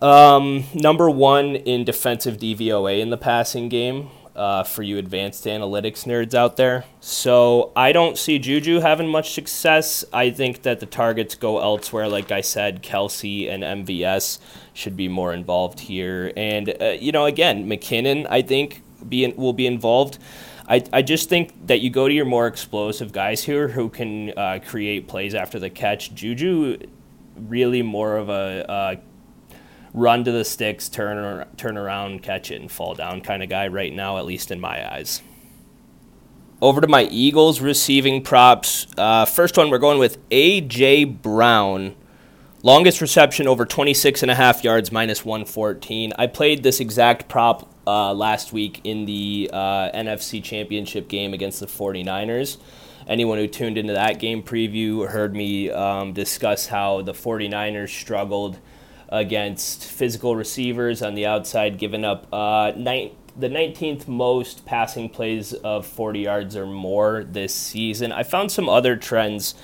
Um, 0.00 0.64
number 0.74 1.08
one 1.08 1.56
in 1.56 1.84
defensive 1.84 2.36
DVOA 2.36 3.00
in 3.00 3.10
the 3.10 3.16
passing 3.16 3.68
game 3.68 4.10
uh, 4.36 4.62
for 4.62 4.82
you 4.82 4.98
advanced 4.98 5.44
analytics 5.44 6.04
nerds 6.04 6.34
out 6.34 6.56
there. 6.56 6.84
So 7.00 7.72
I 7.74 7.92
don't 7.92 8.18
see 8.18 8.38
Juju 8.38 8.80
having 8.80 9.08
much 9.08 9.32
success. 9.32 10.04
I 10.12 10.30
think 10.30 10.62
that 10.62 10.80
the 10.80 10.86
targets 10.86 11.34
go 11.34 11.58
elsewhere. 11.58 12.08
Like 12.08 12.30
I 12.30 12.42
said, 12.42 12.82
Kelce 12.82 13.50
and 13.50 13.62
MVS 13.62 14.38
should 14.74 14.96
be 14.96 15.08
more 15.08 15.32
involved 15.32 15.80
here. 15.80 16.32
And, 16.36 16.74
uh, 16.80 16.96
you 17.00 17.12
know, 17.12 17.24
again, 17.24 17.68
McKinnon, 17.68 18.26
I 18.28 18.42
think, 18.42 18.82
be 19.08 19.24
in, 19.24 19.34
will 19.36 19.52
be 19.52 19.66
involved. 19.66 20.18
I, 20.68 20.84
I 20.92 21.02
just 21.02 21.28
think 21.28 21.66
that 21.68 21.80
you 21.80 21.90
go 21.90 22.08
to 22.08 22.12
your 22.12 22.24
more 22.24 22.46
explosive 22.46 23.12
guys 23.12 23.44
here 23.44 23.68
who 23.68 23.88
can 23.88 24.36
uh, 24.36 24.58
create 24.66 25.08
plays 25.08 25.34
after 25.34 25.58
the 25.58 25.70
catch. 25.70 26.12
Juju, 26.14 26.78
really 27.36 27.82
more 27.82 28.16
of 28.16 28.28
a 28.28 28.70
uh, 28.70 28.96
run 29.96 30.22
to 30.22 30.30
the 30.30 30.44
sticks, 30.44 30.88
turn 30.88 31.44
turn 31.56 31.76
around, 31.76 32.22
catch 32.22 32.52
it, 32.52 32.60
and 32.60 32.70
fall 32.70 32.94
down 32.94 33.22
kind 33.22 33.42
of 33.42 33.48
guy 33.48 33.66
right 33.66 33.92
now, 33.92 34.18
at 34.18 34.26
least 34.26 34.52
in 34.52 34.60
my 34.60 34.92
eyes. 34.92 35.22
Over 36.62 36.80
to 36.80 36.86
my 36.86 37.02
Eagles 37.10 37.60
receiving 37.60 38.22
props. 38.22 38.86
Uh, 38.96 39.24
first 39.24 39.56
one, 39.56 39.68
we're 39.68 39.78
going 39.78 39.98
with 39.98 40.18
A.J. 40.30 41.04
Brown. 41.04 41.96
Longest 42.62 43.00
reception 43.00 43.46
over 43.46 43.66
26 43.66 44.22
and 44.22 44.30
a 44.30 44.34
half 44.34 44.64
yards, 44.64 44.90
minus 44.90 45.24
114. 45.24 46.12
I 46.18 46.26
played 46.26 46.62
this 46.62 46.80
exact 46.80 47.28
prop 47.28 47.70
uh, 47.86 48.14
last 48.14 48.52
week 48.52 48.80
in 48.84 49.04
the 49.04 49.50
uh, 49.52 49.90
NFC 49.92 50.42
Championship 50.42 51.08
game 51.08 51.34
against 51.34 51.60
the 51.60 51.66
49ers. 51.66 52.56
Anyone 53.06 53.38
who 53.38 53.46
tuned 53.46 53.78
into 53.78 53.92
that 53.92 54.18
game 54.18 54.42
preview 54.42 55.08
heard 55.08 55.34
me 55.34 55.70
um, 55.70 56.12
discuss 56.12 56.66
how 56.66 57.02
the 57.02 57.12
49ers 57.12 57.90
struggled 57.90 58.58
against 59.08 59.84
physical 59.84 60.36
receivers 60.36 61.02
on 61.02 61.14
the 61.14 61.26
outside, 61.26 61.78
giving 61.78 62.04
up 62.04 62.26
uh, 62.32 62.72
the 62.72 63.48
19th 63.48 64.08
most 64.08 64.64
passing 64.64 65.08
plays 65.08 65.52
of 65.52 65.86
40 65.86 66.20
yards 66.20 66.56
or 66.56 66.66
more 66.66 67.24
this 67.24 67.54
season. 67.54 68.12
I 68.12 68.22
found 68.22 68.50
some 68.50 68.68
other 68.68 68.96
trends 68.96 69.54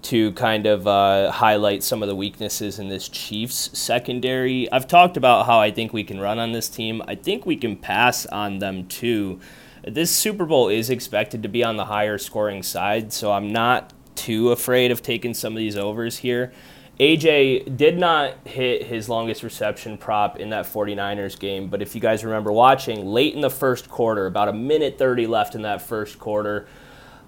to 0.00 0.32
kind 0.32 0.66
of 0.66 0.86
uh, 0.86 1.30
highlight 1.30 1.82
some 1.82 2.02
of 2.02 2.08
the 2.08 2.14
weaknesses 2.14 2.78
in 2.78 2.88
this 2.88 3.08
Chiefs 3.08 3.70
secondary. 3.78 4.70
I've 4.70 4.86
talked 4.86 5.16
about 5.16 5.46
how 5.46 5.58
I 5.58 5.70
think 5.70 5.92
we 5.92 6.04
can 6.04 6.20
run 6.20 6.38
on 6.38 6.52
this 6.52 6.68
team. 6.68 7.02
I 7.08 7.14
think 7.16 7.46
we 7.46 7.56
can 7.56 7.76
pass 7.76 8.24
on 8.26 8.58
them 8.58 8.86
too. 8.86 9.40
This 9.86 10.10
Super 10.10 10.44
Bowl 10.44 10.68
is 10.68 10.90
expected 10.90 11.42
to 11.42 11.48
be 11.48 11.64
on 11.64 11.76
the 11.76 11.86
higher 11.86 12.18
scoring 12.18 12.62
side, 12.62 13.12
so 13.12 13.32
I'm 13.32 13.52
not 13.52 13.92
too 14.14 14.50
afraid 14.50 14.90
of 14.90 15.02
taking 15.02 15.34
some 15.34 15.52
of 15.52 15.58
these 15.58 15.76
overs 15.76 16.18
here. 16.18 16.52
AJ 17.00 17.76
did 17.76 17.96
not 17.96 18.34
hit 18.44 18.82
his 18.82 19.08
longest 19.08 19.44
reception 19.44 19.96
prop 19.96 20.40
in 20.40 20.50
that 20.50 20.66
49ers 20.66 21.38
game, 21.38 21.68
but 21.68 21.80
if 21.80 21.94
you 21.94 22.00
guys 22.00 22.24
remember 22.24 22.50
watching, 22.50 23.06
late 23.06 23.34
in 23.34 23.40
the 23.40 23.50
first 23.50 23.88
quarter, 23.88 24.26
about 24.26 24.48
a 24.48 24.52
minute 24.52 24.98
30 24.98 25.28
left 25.28 25.54
in 25.54 25.62
that 25.62 25.80
first 25.80 26.18
quarter, 26.18 26.66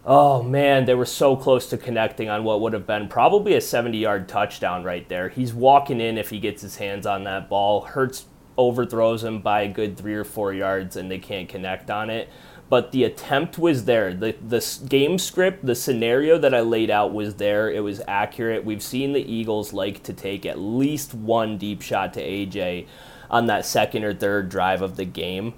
oh 0.04 0.42
man, 0.42 0.86
they 0.86 0.94
were 0.94 1.04
so 1.04 1.36
close 1.36 1.68
to 1.68 1.78
connecting 1.78 2.28
on 2.28 2.42
what 2.42 2.60
would 2.60 2.72
have 2.72 2.84
been 2.84 3.06
probably 3.06 3.54
a 3.54 3.60
70 3.60 3.96
yard 3.96 4.28
touchdown 4.28 4.82
right 4.82 5.08
there. 5.08 5.28
He's 5.28 5.54
walking 5.54 6.00
in 6.00 6.18
if 6.18 6.30
he 6.30 6.40
gets 6.40 6.62
his 6.62 6.76
hands 6.76 7.06
on 7.06 7.22
that 7.24 7.48
ball. 7.48 7.82
Hurts 7.82 8.26
overthrows 8.58 9.22
him 9.22 9.40
by 9.40 9.62
a 9.62 9.68
good 9.68 9.96
three 9.96 10.14
or 10.14 10.24
four 10.24 10.52
yards, 10.52 10.96
and 10.96 11.08
they 11.08 11.18
can't 11.18 11.48
connect 11.48 11.90
on 11.90 12.10
it 12.10 12.28
but 12.70 12.92
the 12.92 13.04
attempt 13.04 13.58
was 13.58 13.84
there. 13.84 14.14
The 14.14 14.34
the 14.40 14.64
game 14.88 15.18
script, 15.18 15.66
the 15.66 15.74
scenario 15.74 16.38
that 16.38 16.54
I 16.54 16.60
laid 16.60 16.88
out 16.88 17.12
was 17.12 17.34
there. 17.34 17.70
It 17.70 17.80
was 17.80 18.00
accurate. 18.08 18.64
We've 18.64 18.82
seen 18.82 19.12
the 19.12 19.20
Eagles 19.20 19.74
like 19.74 20.02
to 20.04 20.14
take 20.14 20.46
at 20.46 20.58
least 20.58 21.12
one 21.12 21.58
deep 21.58 21.82
shot 21.82 22.14
to 22.14 22.22
AJ 22.22 22.86
on 23.28 23.46
that 23.46 23.66
second 23.66 24.04
or 24.04 24.14
third 24.14 24.48
drive 24.48 24.80
of 24.80 24.96
the 24.96 25.04
game 25.04 25.52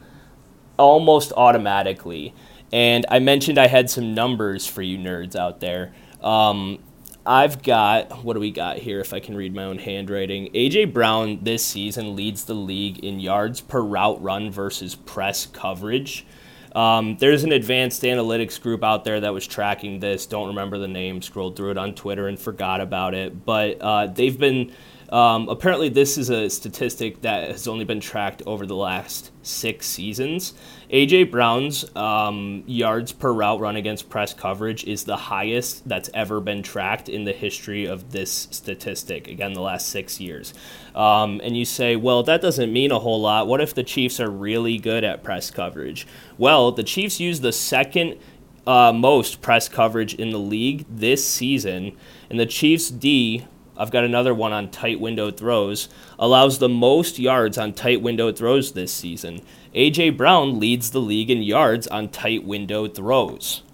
almost 0.79 1.33
automatically. 1.37 2.35
And 2.73 3.05
I 3.11 3.19
mentioned 3.19 3.59
I 3.59 3.67
had 3.67 3.91
some 3.91 4.15
numbers 4.15 4.67
for 4.67 4.83
you 4.83 4.99
nerds 4.99 5.37
out 5.37 5.61
there. 5.61 5.93
Um, 6.23 6.79
I've 7.25 7.63
got, 7.63 8.25
what 8.25 8.35
do 8.35 8.41
we 8.41 8.51
got 8.51 8.79
here 8.79 8.99
if 9.01 9.13
I 9.13 9.21
can 9.21 9.37
read 9.37 9.55
my 9.55 9.65
own 9.65 9.79
handwriting? 9.79 10.51
AJ 10.55 10.93
Brown 10.93 11.39
this 11.43 11.65
season 11.65 12.17
leads 12.17 12.47
the 12.47 12.55
league 12.55 12.99
in 13.05 13.21
yards 13.21 13.61
per 13.61 13.81
route 13.81 14.21
run 14.23 14.51
versus 14.51 14.95
press 14.95 15.47
coverage. 15.47 16.27
Um, 16.75 17.17
there's 17.19 17.45
an 17.45 17.53
advanced 17.53 18.03
analytics 18.03 18.61
group 18.61 18.83
out 18.83 19.05
there 19.05 19.21
that 19.21 19.33
was 19.33 19.47
tracking 19.47 20.01
this. 20.01 20.27
Don't 20.27 20.49
remember 20.49 20.79
the 20.79 20.89
name. 20.89 21.23
Scrolled 21.23 21.57
through 21.57 21.73
it 21.73 21.79
on 21.79 21.95
Twitter 21.95 22.29
and 22.29 22.39
forgot 22.39 22.81
about 22.81 23.15
it. 23.15 23.45
But 23.45 23.81
uh, 23.81 24.07
they've 24.07 24.39
been 24.39 24.73
um, 25.13 25.51
apparently, 25.51 25.91
this 25.91 26.17
is 26.17 26.31
a 26.31 26.49
statistic 26.49 27.21
that 27.21 27.51
has 27.51 27.69
only 27.69 27.85
been 27.85 28.01
tracked 28.01 28.43
over 28.47 28.65
the 28.65 28.75
last 28.75 29.31
six 29.43 29.87
seasons. 29.87 30.55
AJ 30.91 31.31
Brown's 31.31 31.85
um, 31.95 32.65
yards 32.67 33.13
per 33.13 33.31
route 33.31 33.61
run 33.61 33.77
against 33.77 34.09
press 34.09 34.33
coverage 34.33 34.85
is 34.85 35.05
the 35.05 35.17
highest 35.17 35.87
that's 35.87 36.09
ever 36.15 36.41
been 36.41 36.63
tracked 36.63 37.11
in 37.11 37.25
the 37.25 37.33
history 37.33 37.85
of 37.85 38.13
this 38.13 38.49
statistic. 38.51 39.29
Again, 39.29 39.53
the 39.53 39.61
last 39.61 39.91
six 39.91 40.19
years. 40.19 40.55
Um, 40.95 41.43
and 41.45 41.59
you 41.59 41.67
say, 41.67 41.95
well, 41.95 42.23
that 42.23 42.41
doesn't 42.41 42.73
mean 42.73 42.91
a 42.91 42.99
whole 42.99 43.21
lot. 43.21 43.47
What 43.47 43.61
if 43.61 43.75
the 43.75 43.85
Chiefs 43.85 44.19
are 44.19 44.31
really 44.31 44.79
good 44.79 45.05
at 45.05 45.23
press 45.23 45.51
coverage? 45.51 46.07
Well, 46.39 46.73
the 46.73 46.85
Chiefs 46.85 47.21
use 47.21 47.41
the 47.41 47.53
second 47.53 48.19
uh, 48.67 48.93
most 48.95 49.43
press 49.43 49.69
coverage 49.69 50.15
in 50.15 50.31
the 50.31 50.39
league 50.39 50.87
this 50.89 51.27
season, 51.29 51.99
and 52.31 52.41
the 52.41 52.47
Chiefs 52.47 52.89
D 52.91 53.47
I've 53.83 53.91
got 53.91 54.05
another 54.05 54.33
one 54.33 54.53
on 54.53 54.71
tight 54.71 55.01
window 55.01 55.33
throws, 55.33 55.89
allows 56.17 56.61
the 56.61 56.69
most 56.69 57.19
yards 57.19 57.59
on 57.59 57.73
tight 57.73 58.01
window 58.01 58.31
throws 58.31 58.71
this 58.71 58.93
season. 58.93 59.41
A.J. 59.75 60.11
Brown 60.11 60.61
leads 60.61 60.93
the 60.93 61.01
league 61.01 61.31
in 61.31 61.43
yards 61.43 61.89
on 61.89 62.09
tight 62.09 62.45
window 62.45 62.87
throws. 62.87 63.65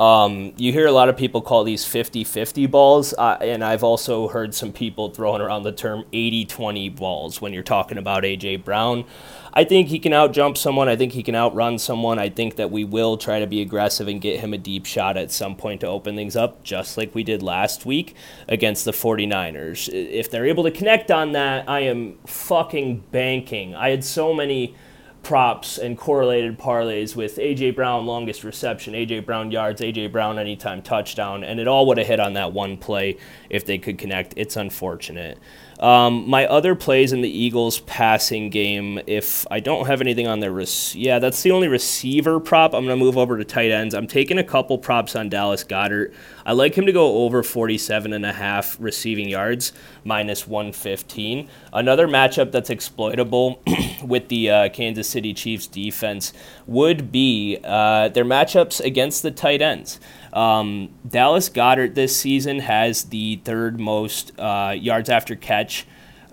Um, 0.00 0.54
you 0.56 0.72
hear 0.72 0.86
a 0.86 0.92
lot 0.92 1.10
of 1.10 1.18
people 1.18 1.42
call 1.42 1.62
these 1.62 1.84
50 1.84 2.24
50 2.24 2.64
balls, 2.64 3.12
uh, 3.18 3.36
and 3.42 3.62
I've 3.62 3.84
also 3.84 4.28
heard 4.28 4.54
some 4.54 4.72
people 4.72 5.10
throwing 5.10 5.42
around 5.42 5.64
the 5.64 5.72
term 5.72 6.06
80 6.10 6.46
20 6.46 6.88
balls 6.88 7.42
when 7.42 7.52
you're 7.52 7.62
talking 7.62 7.98
about 7.98 8.24
A.J. 8.24 8.56
Brown. 8.56 9.04
I 9.52 9.64
think 9.64 9.88
he 9.88 9.98
can 9.98 10.12
outjump 10.12 10.56
someone. 10.56 10.88
I 10.88 10.96
think 10.96 11.12
he 11.12 11.22
can 11.22 11.34
outrun 11.34 11.78
someone. 11.78 12.18
I 12.18 12.30
think 12.30 12.56
that 12.56 12.70
we 12.70 12.82
will 12.82 13.18
try 13.18 13.40
to 13.40 13.46
be 13.46 13.60
aggressive 13.60 14.08
and 14.08 14.22
get 14.22 14.40
him 14.40 14.54
a 14.54 14.58
deep 14.58 14.86
shot 14.86 15.18
at 15.18 15.30
some 15.30 15.54
point 15.54 15.82
to 15.82 15.86
open 15.86 16.16
things 16.16 16.34
up, 16.34 16.62
just 16.62 16.96
like 16.96 17.14
we 17.14 17.22
did 17.22 17.42
last 17.42 17.84
week 17.84 18.14
against 18.48 18.86
the 18.86 18.92
49ers. 18.92 19.90
If 19.92 20.30
they're 20.30 20.46
able 20.46 20.64
to 20.64 20.70
connect 20.70 21.10
on 21.10 21.32
that, 21.32 21.68
I 21.68 21.80
am 21.80 22.16
fucking 22.24 23.04
banking. 23.12 23.74
I 23.74 23.90
had 23.90 24.02
so 24.02 24.32
many 24.32 24.74
props 25.22 25.78
and 25.78 25.98
correlated 25.98 26.58
parlays 26.58 27.14
with 27.14 27.36
AJ 27.36 27.76
Brown 27.76 28.06
longest 28.06 28.44
reception, 28.44 28.94
AJ 28.94 29.26
Brown 29.26 29.50
yards, 29.50 29.80
AJ 29.80 30.12
Brown 30.12 30.38
anytime 30.38 30.82
touchdown, 30.82 31.44
and 31.44 31.60
it 31.60 31.68
all 31.68 31.86
would 31.86 31.98
have 31.98 32.06
hit 32.06 32.20
on 32.20 32.32
that 32.34 32.52
one 32.52 32.76
play 32.76 33.16
if 33.48 33.64
they 33.64 33.78
could 33.78 33.98
connect. 33.98 34.34
It's 34.36 34.56
unfortunate. 34.56 35.38
Um, 35.80 36.28
my 36.28 36.44
other 36.46 36.74
plays 36.74 37.10
in 37.10 37.22
the 37.22 37.28
Eagles 37.28 37.80
passing 37.80 38.50
game, 38.50 39.00
if 39.06 39.46
I 39.50 39.60
don't 39.60 39.86
have 39.86 40.02
anything 40.02 40.26
on 40.26 40.40
their, 40.40 40.52
res- 40.52 40.94
yeah, 40.94 41.18
that's 41.18 41.42
the 41.42 41.52
only 41.52 41.68
receiver 41.68 42.38
prop. 42.38 42.74
I'm 42.74 42.84
going 42.84 42.98
to 42.98 43.02
move 43.02 43.16
over 43.16 43.38
to 43.38 43.44
tight 43.44 43.70
ends. 43.70 43.94
I'm 43.94 44.06
taking 44.06 44.36
a 44.36 44.44
couple 44.44 44.76
props 44.76 45.16
on 45.16 45.30
Dallas 45.30 45.64
Goedert. 45.64 46.12
I 46.44 46.52
like 46.52 46.74
him 46.74 46.84
to 46.84 46.92
go 46.92 47.24
over 47.24 47.42
47 47.42 48.12
and 48.12 48.26
a 48.26 48.32
half 48.32 48.76
receiving 48.78 49.28
yards, 49.30 49.72
minus 50.04 50.46
115. 50.46 51.48
Another 51.72 52.06
matchup 52.06 52.52
that's 52.52 52.68
exploitable 52.68 53.62
with 54.04 54.28
the 54.28 54.50
uh, 54.50 54.68
Kansas 54.68 55.08
City 55.08 55.32
Chiefs 55.32 55.66
defense 55.66 56.34
would 56.66 57.10
be 57.10 57.58
uh, 57.64 58.08
their 58.08 58.24
matchups 58.26 58.84
against 58.84 59.22
the 59.22 59.30
tight 59.30 59.62
ends. 59.62 59.98
Um, 60.32 60.90
Dallas 61.06 61.48
Goedert 61.48 61.94
this 61.94 62.16
season 62.16 62.60
has 62.60 63.04
the 63.04 63.36
third 63.44 63.80
most 63.80 64.32
uh, 64.38 64.74
yards 64.76 65.08
after 65.08 65.34
catch 65.34 65.86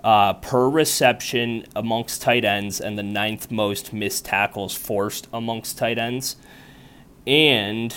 uh, 0.04 0.34
per 0.34 0.68
reception 0.68 1.66
amongst 1.74 2.22
tight 2.22 2.44
ends 2.44 2.80
and 2.80 2.96
the 2.96 3.02
ninth 3.02 3.50
most 3.50 3.92
missed 3.92 4.24
tackles 4.24 4.74
forced 4.74 5.26
amongst 5.32 5.78
tight 5.78 5.98
ends. 5.98 6.36
And 7.26 7.94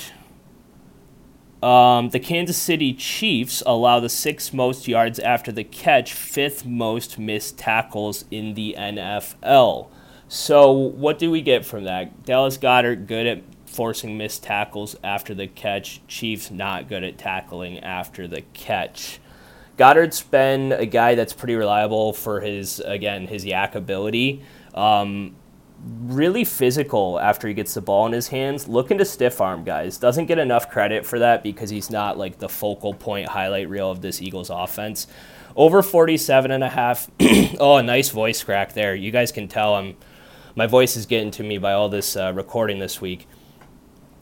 um, 1.61 2.09
the 2.09 2.19
Kansas 2.19 2.57
City 2.57 2.93
Chiefs 2.93 3.61
allow 3.65 3.99
the 3.99 4.09
sixth 4.09 4.51
most 4.51 4.87
yards 4.87 5.19
after 5.19 5.51
the 5.51 5.63
catch, 5.63 6.13
fifth 6.13 6.65
most 6.65 7.19
missed 7.19 7.57
tackles 7.57 8.25
in 8.31 8.55
the 8.55 8.75
NFL. 8.77 9.89
So, 10.27 10.71
what 10.71 11.19
do 11.19 11.29
we 11.29 11.41
get 11.41 11.65
from 11.65 11.83
that? 11.83 12.23
Dallas 12.25 12.57
Goedert, 12.57 13.05
good 13.05 13.27
at 13.27 13.43
forcing 13.71 14.17
missed 14.17 14.43
tackles 14.43 14.95
after 15.03 15.33
the 15.33 15.47
catch. 15.47 16.01
Chiefs 16.07 16.51
not 16.51 16.89
good 16.89 17.03
at 17.03 17.17
tackling 17.17 17.79
after 17.79 18.27
the 18.27 18.41
catch. 18.53 19.19
Goedert's 19.77 20.21
been 20.21 20.71
a 20.71 20.85
guy 20.85 21.15
that's 21.15 21.33
pretty 21.33 21.55
reliable 21.55 22.13
for 22.13 22.41
his 22.41 22.79
again 22.81 23.27
his 23.27 23.45
YAC 23.45 23.75
ability. 23.75 24.43
Um, 24.73 25.35
really 26.03 26.43
physical 26.43 27.19
after 27.19 27.47
he 27.47 27.53
gets 27.53 27.73
the 27.73 27.81
ball 27.81 28.05
in 28.05 28.11
his 28.11 28.27
hands. 28.27 28.67
Looking 28.67 28.97
to 28.99 29.05
stiff 29.05 29.41
arm 29.41 29.63
guys. 29.63 29.97
Doesn't 29.97 30.27
get 30.27 30.37
enough 30.37 30.69
credit 30.69 31.05
for 31.05 31.19
that 31.19 31.41
because 31.41 31.69
he's 31.69 31.89
not 31.89 32.17
like 32.17 32.37
the 32.37 32.49
focal 32.49 32.93
point 32.93 33.29
highlight 33.29 33.69
reel 33.69 33.89
of 33.89 34.01
this 34.01 34.21
Eagles 34.21 34.49
offense. 34.49 35.07
Over 35.55 35.81
47 35.81 36.51
and 36.51 36.63
a 36.63 36.69
half. 36.69 37.09
oh, 37.59 37.77
a 37.77 37.83
nice 37.83 38.09
voice 38.09 38.43
crack 38.43 38.73
there. 38.73 38.93
You 38.93 39.11
guys 39.11 39.31
can 39.31 39.47
tell 39.47 39.75
I'm 39.75 39.95
my 40.55 40.67
voice 40.67 40.97
is 40.97 41.05
getting 41.05 41.31
to 41.31 41.43
me 41.43 41.57
by 41.57 41.73
all 41.73 41.89
this 41.89 42.15
uh, 42.15 42.33
recording 42.35 42.79
this 42.79 42.99
week. 42.99 43.27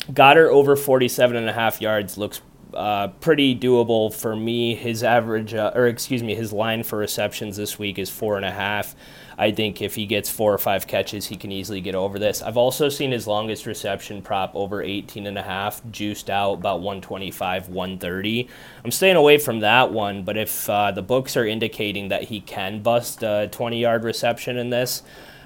Goedert 0.08 0.50
over 0.50 0.76
47 0.76 1.36
and 1.36 1.50
a 1.50 1.54
half 1.54 1.82
yards 1.82 2.18
looks 2.18 2.42
uh, 2.74 3.08
pretty 3.20 3.56
doable 3.56 4.14
for 4.14 4.36
me. 4.36 4.76
His 4.76 5.04
average, 5.04 5.54
uh, 5.54 5.72
or 5.76 5.88
excuse 5.88 6.22
me, 6.24 6.36
his 6.36 6.54
line 6.54 6.84
for 6.84 6.98
receptions 6.98 7.58
this 7.58 7.80
week 7.80 7.98
is 7.98 8.10
four 8.10 8.38
and 8.38 8.46
a 8.46 8.52
half. 8.52 8.96
I 9.38 9.52
think 9.52 9.82
if 9.82 9.96
he 9.96 10.06
gets 10.06 10.30
four 10.30 10.54
or 10.54 10.58
five 10.58 10.86
catches, 10.86 11.28
he 11.28 11.38
can 11.38 11.52
easily 11.52 11.80
get 11.80 11.96
over 11.96 12.20
this. 12.20 12.42
I've 12.42 12.58
also 12.58 12.90
seen 12.90 13.12
his 13.12 13.26
longest 13.26 13.66
reception 13.66 14.22
prop 14.22 14.54
over 14.54 14.82
18 14.82 15.26
and 15.26 15.38
a 15.38 15.42
half, 15.42 15.82
juiced 15.90 16.30
out 16.30 16.56
about 16.56 16.82
125, 16.82 17.70
130. 17.70 18.50
I'm 18.84 18.92
staying 18.92 19.16
away 19.16 19.38
from 19.38 19.62
that 19.62 19.92
one, 19.94 20.24
but 20.24 20.38
if 20.38 20.70
uh, 20.70 20.92
the 20.92 21.02
books 21.02 21.38
are 21.38 21.46
indicating 21.46 22.10
that 22.10 22.24
he 22.24 22.42
can 22.42 22.82
bust 22.82 23.24
a 23.24 23.48
20 23.52 23.80
yard 23.80 24.04
reception 24.04 24.58
in 24.58 24.70
this, 24.70 25.04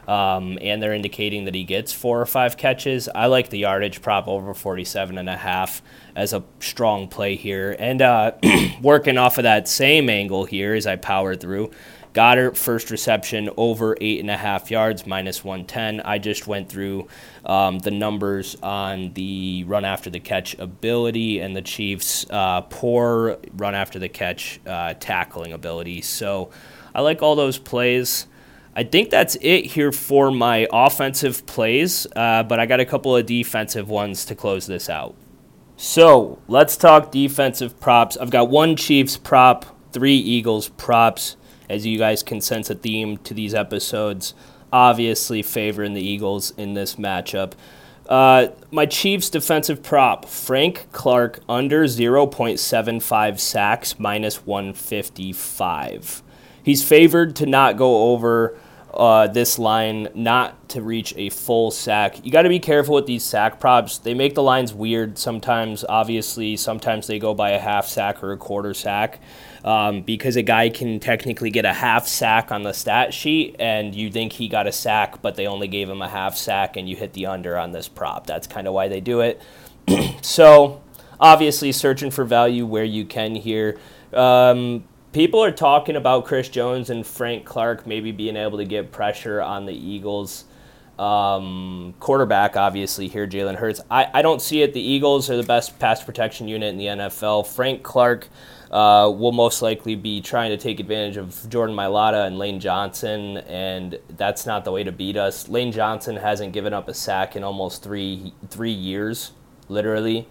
um, 0.07 0.57
and 0.61 0.81
they're 0.81 0.93
indicating 0.93 1.45
that 1.45 1.55
he 1.55 1.63
gets 1.63 1.93
four 1.93 2.19
or 2.19 2.25
five 2.25 2.57
catches. 2.57 3.07
I 3.09 3.27
like 3.27 3.49
the 3.49 3.59
yardage 3.59 4.01
prop 4.01 4.27
over 4.27 4.53
47 4.53 5.17
and 5.17 5.29
a 5.29 5.37
half 5.37 5.81
as 6.15 6.33
a 6.33 6.43
strong 6.59 7.07
play 7.07 7.35
here. 7.35 7.75
And 7.79 8.01
uh, 8.01 8.33
working 8.81 9.17
off 9.17 9.37
of 9.37 9.43
that 9.43 9.67
same 9.67 10.09
angle 10.09 10.45
here 10.45 10.73
as 10.73 10.85
I 10.85 10.95
power 10.95 11.35
through, 11.35 11.71
Goedert 12.13 12.55
first 12.55 12.91
reception 12.91 13.49
over 13.57 13.97
eight 13.99 14.19
and 14.19 14.29
a 14.29 14.37
half 14.37 14.69
yards, 14.69 15.07
minus 15.07 15.43
110. 15.43 16.01
I 16.01 16.19
just 16.19 16.45
went 16.45 16.69
through 16.69 17.07
um, 17.43 17.79
the 17.79 17.89
numbers 17.91 18.55
on 18.61 19.13
the 19.13 19.63
run 19.63 19.83
after 19.83 20.11
the 20.11 20.19
catch 20.19 20.57
ability 20.59 21.39
and 21.39 21.55
the 21.55 21.63
Chiefs' 21.63 22.25
uh, 22.29 22.61
poor 22.61 23.39
run 23.53 23.73
after 23.73 23.97
the 23.97 24.09
catch 24.09 24.59
uh, 24.67 24.93
tackling 24.99 25.53
ability. 25.53 26.01
So 26.01 26.51
I 26.93 27.01
like 27.01 27.23
all 27.23 27.35
those 27.35 27.57
plays. 27.57 28.27
I 28.75 28.83
think 28.83 29.11
that's 29.11 29.35
it 29.39 29.65
here 29.65 29.91
for 29.91 30.31
my 30.31 30.67
offensive 30.71 31.45
plays, 31.45 32.07
uh, 32.15 32.41
but 32.43 32.59
I 32.59 32.65
got 32.65 32.79
a 32.79 32.85
couple 32.85 33.15
of 33.15 33.25
defensive 33.25 33.87
ones 33.87 34.25
to 34.25 34.35
close 34.35 34.65
this 34.65 34.89
out. 34.89 35.15
So 35.77 36.39
let's 36.47 36.75
talk 36.75 37.11
defensive 37.11 37.79
props. 37.79 38.17
I've 38.17 38.31
got 38.31 38.49
one 38.49 38.75
Chiefs 38.75 39.17
prop, 39.17 39.65
three 39.91 40.15
Eagles 40.15 40.69
props. 40.69 41.37
As 41.69 41.85
you 41.85 41.97
guys 41.97 42.23
can 42.23 42.41
sense 42.41 42.69
a 42.69 42.75
theme 42.75 43.17
to 43.19 43.33
these 43.33 43.53
episodes, 43.53 44.33
obviously 44.71 45.43
favoring 45.43 45.93
the 45.93 46.01
Eagles 46.01 46.51
in 46.57 46.73
this 46.73 46.95
matchup. 46.95 47.53
Uh, 48.09 48.47
my 48.71 48.85
Chiefs 48.85 49.29
defensive 49.29 49.81
prop, 49.83 50.25
Frank 50.25 50.87
Clark 50.91 51.41
under 51.47 51.85
0.75 51.85 53.39
sacks, 53.39 53.99
minus 53.99 54.45
155. 54.45 56.23
He's 56.63 56.83
favored 56.83 57.35
to 57.37 57.45
not 57.45 57.77
go 57.77 58.11
over 58.11 58.57
uh, 58.93 59.27
this 59.27 59.57
line 59.57 60.07
not 60.13 60.69
to 60.69 60.81
reach 60.81 61.13
a 61.17 61.29
full 61.29 61.71
sack. 61.71 62.23
You 62.23 62.31
got 62.31 62.43
to 62.43 62.49
be 62.49 62.59
careful 62.59 62.95
with 62.95 63.07
these 63.07 63.23
sack 63.23 63.59
props. 63.59 63.97
They 63.97 64.13
make 64.13 64.35
the 64.35 64.43
lines 64.43 64.73
weird 64.73 65.17
sometimes. 65.17 65.83
Obviously, 65.87 66.55
sometimes 66.57 67.07
they 67.07 67.17
go 67.17 67.33
by 67.33 67.51
a 67.51 67.59
half 67.59 67.87
sack 67.87 68.23
or 68.23 68.31
a 68.31 68.37
quarter 68.37 68.73
sack 68.73 69.19
um, 69.63 70.01
because 70.01 70.35
a 70.35 70.43
guy 70.43 70.69
can 70.69 70.99
technically 70.99 71.49
get 71.49 71.65
a 71.65 71.73
half 71.73 72.07
sack 72.07 72.51
on 72.51 72.63
the 72.63 72.73
stat 72.73 73.13
sheet 73.13 73.55
and 73.59 73.95
you 73.95 74.11
think 74.11 74.33
he 74.33 74.47
got 74.47 74.67
a 74.67 74.71
sack, 74.71 75.21
but 75.21 75.35
they 75.35 75.47
only 75.47 75.67
gave 75.67 75.89
him 75.89 76.01
a 76.01 76.09
half 76.09 76.35
sack 76.35 76.77
and 76.77 76.87
you 76.87 76.95
hit 76.95 77.13
the 77.13 77.25
under 77.25 77.57
on 77.57 77.71
this 77.71 77.87
prop. 77.87 78.27
That's 78.27 78.45
kind 78.45 78.67
of 78.67 78.73
why 78.73 78.89
they 78.89 79.01
do 79.01 79.21
it. 79.21 79.41
so, 80.21 80.81
obviously, 81.19 81.71
searching 81.71 82.11
for 82.11 82.25
value 82.25 82.65
where 82.65 82.83
you 82.83 83.05
can 83.05 83.35
here. 83.35 83.79
Um, 84.13 84.83
people 85.13 85.43
are 85.43 85.51
talking 85.51 85.95
about 85.95 86.25
Chris 86.25 86.49
Jones 86.49 86.89
and 86.89 87.05
Frank 87.05 87.45
Clark 87.45 87.87
maybe 87.87 88.11
being 88.11 88.35
able 88.35 88.57
to 88.57 88.65
get 88.65 88.91
pressure 88.91 89.41
on 89.41 89.65
the 89.65 89.73
Eagles. 89.73 90.45
Um, 90.99 91.95
quarterback, 91.99 92.55
obviously, 92.55 93.07
here, 93.07 93.27
Jalen 93.27 93.55
Hurts. 93.55 93.81
I, 93.89 94.09
I 94.13 94.21
don't 94.21 94.41
see 94.41 94.61
it. 94.61 94.73
The 94.73 94.81
Eagles 94.81 95.29
are 95.29 95.37
the 95.37 95.43
best 95.43 95.79
pass 95.79 96.03
protection 96.03 96.47
unit 96.47 96.69
in 96.69 96.77
the 96.77 96.85
NFL. 96.85 97.47
Frank 97.47 97.81
Clark 97.81 98.27
uh, 98.69 99.11
will 99.15 99.31
most 99.31 99.61
likely 99.61 99.95
be 99.95 100.21
trying 100.21 100.51
to 100.51 100.57
take 100.57 100.79
advantage 100.79 101.17
of 101.17 101.47
Jordan 101.49 101.75
Mailata 101.75 102.27
and 102.27 102.37
Lane 102.37 102.59
Johnson, 102.59 103.37
and 103.37 103.99
that's 104.17 104.45
not 104.45 104.65
the 104.65 104.71
way 104.71 104.83
to 104.83 104.91
beat 104.91 105.17
us. 105.17 105.49
Lane 105.49 105.71
Johnson 105.71 106.15
hasn't 106.15 106.53
given 106.53 106.73
up 106.73 106.87
a 106.87 106.93
sack 106.93 107.35
in 107.35 107.43
almost 107.43 107.83
three 107.83 108.33
three 108.49 108.71
years, 108.71 109.31
literally. 109.69 110.27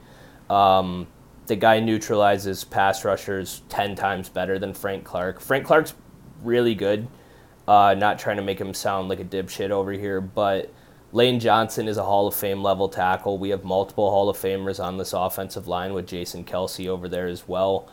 Um, 0.49 1.09
the 1.53 1.57
guy 1.57 1.81
neutralizes 1.81 2.65
pass 2.65 3.05
rushers 3.05 3.61
10 3.69 3.95
times 3.95 4.31
better 4.31 4.59
than 4.59 4.73
Frank 4.73 5.05
Clark. 5.05 5.39
Frank 5.39 5.67
Clark's 5.67 5.93
really 6.43 6.75
good. 6.75 7.07
Uh, 7.69 7.95
not 7.95 8.19
trying 8.19 8.39
to 8.39 8.43
make 8.43 8.59
him 8.59 8.73
sound 8.73 9.11
like 9.11 9.21
a 9.21 9.25
dipshit 9.25 9.69
over 9.69 9.93
here, 9.93 10.23
but 10.23 10.73
Lane 11.13 11.39
Johnson 11.39 11.89
is 11.89 11.99
a 11.99 12.05
Hall 12.05 12.27
of 12.27 12.35
Fame 12.35 12.63
level 12.63 12.89
tackle. 12.89 13.37
We 13.37 13.51
have 13.51 13.65
multiple 13.65 14.09
Hall 14.09 14.31
of 14.31 14.39
Famers 14.39 14.83
on 14.83 14.97
this 14.97 15.13
offensive 15.13 15.69
line 15.69 15.93
with 15.93 16.07
Jason 16.07 16.43
Kelce 16.43 16.89
over 16.89 17.07
there 17.07 17.27
as 17.27 17.47
well. 17.47 17.87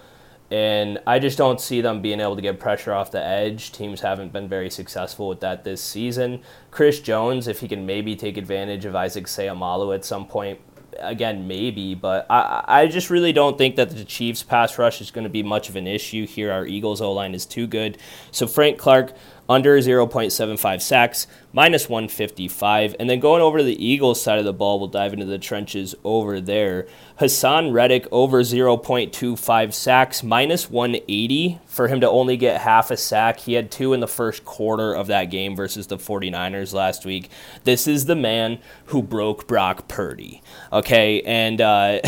And 0.50 1.00
I 1.06 1.20
just 1.20 1.38
don't 1.38 1.60
see 1.60 1.82
them 1.82 2.02
being 2.02 2.22
able 2.22 2.38
to 2.38 2.42
get 2.42 2.62
pressure 2.62 2.94
off 2.94 3.12
the 3.12 3.22
edge. 3.22 3.74
Teams 3.74 4.00
haven't 4.00 4.32
been 4.32 4.48
very 4.48 4.70
successful 4.70 5.28
with 5.28 5.42
that 5.42 5.66
this 5.66 5.82
season. 5.82 6.44
Chris 6.72 7.02
Jones, 7.02 7.50
if 7.50 7.60
he 7.60 7.68
can 7.68 7.86
maybe 7.86 8.16
take 8.16 8.38
advantage 8.38 8.86
of 8.86 8.96
Isaac 8.96 9.26
Seumalo 9.26 9.94
at 9.94 10.06
some 10.06 10.26
point, 10.26 10.62
again, 11.02 11.48
maybe, 11.48 11.96
but 11.96 12.26
I, 12.30 12.64
I 12.68 12.88
just 12.88 13.10
really 13.10 13.34
don't 13.34 13.58
think 13.58 13.76
that 13.78 13.90
the 13.90 14.06
Chiefs' 14.06 14.44
pass 14.44 14.78
rush 14.78 15.02
is 15.02 15.12
going 15.12 15.24
to 15.24 15.30
be 15.30 15.44
much 15.44 15.70
of 15.70 15.76
an 15.76 15.88
issue 15.88 16.26
here. 16.26 16.52
Our 16.52 16.66
Eagles' 16.66 17.02
O 17.02 17.12
line 17.12 17.34
is 17.34 17.46
too 17.46 17.68
good. 17.68 17.98
So 18.32 18.48
Frank 18.48 18.78
Clark 18.78 19.14
under 19.50 19.78
0.75 19.80 20.82
sacks, 20.82 21.26
minus 21.52 21.90
155. 21.90 22.96
And 23.00 23.10
then 23.10 23.20
going 23.20 23.42
over 23.42 23.58
to 23.58 23.64
the 23.64 23.84
Eagles 23.84 24.22
side 24.22 24.40
of 24.40 24.46
the 24.46 24.54
ball, 24.54 24.80
we'll 24.80 24.88
dive 24.88 25.14
into 25.14 25.26
the 25.26 25.40
trenches 25.40 25.96
over 26.04 26.40
there. 26.40 26.88
Haason 27.20 27.74
Reddick 27.74 28.08
over 28.12 28.42
0.25 28.42 29.74
sacks, 29.74 30.24
minus 30.24 30.70
180 30.70 31.60
for 31.66 31.88
him 31.88 32.00
to 32.02 32.10
only 32.10 32.38
get 32.38 32.62
half 32.62 32.92
a 32.92 32.98
sack. 32.98 33.40
He 33.42 33.54
had 33.54 33.72
two 33.72 33.94
in 33.94 34.00
the 34.00 34.08
first 34.08 34.46
quarter 34.46 34.94
of 34.94 35.08
that 35.08 35.26
game 35.26 35.56
versus 35.56 35.88
the 35.88 35.98
49ers 35.98 36.74
last 36.74 37.06
week. 37.06 37.30
This 37.64 37.88
is 37.88 38.06
the 38.06 38.16
man 38.16 38.60
who 38.86 39.02
broke 39.02 39.48
Brock 39.48 39.88
Purdy. 39.88 40.42
Okay, 40.72 41.22
and 41.24 41.60
uh, 41.60 42.00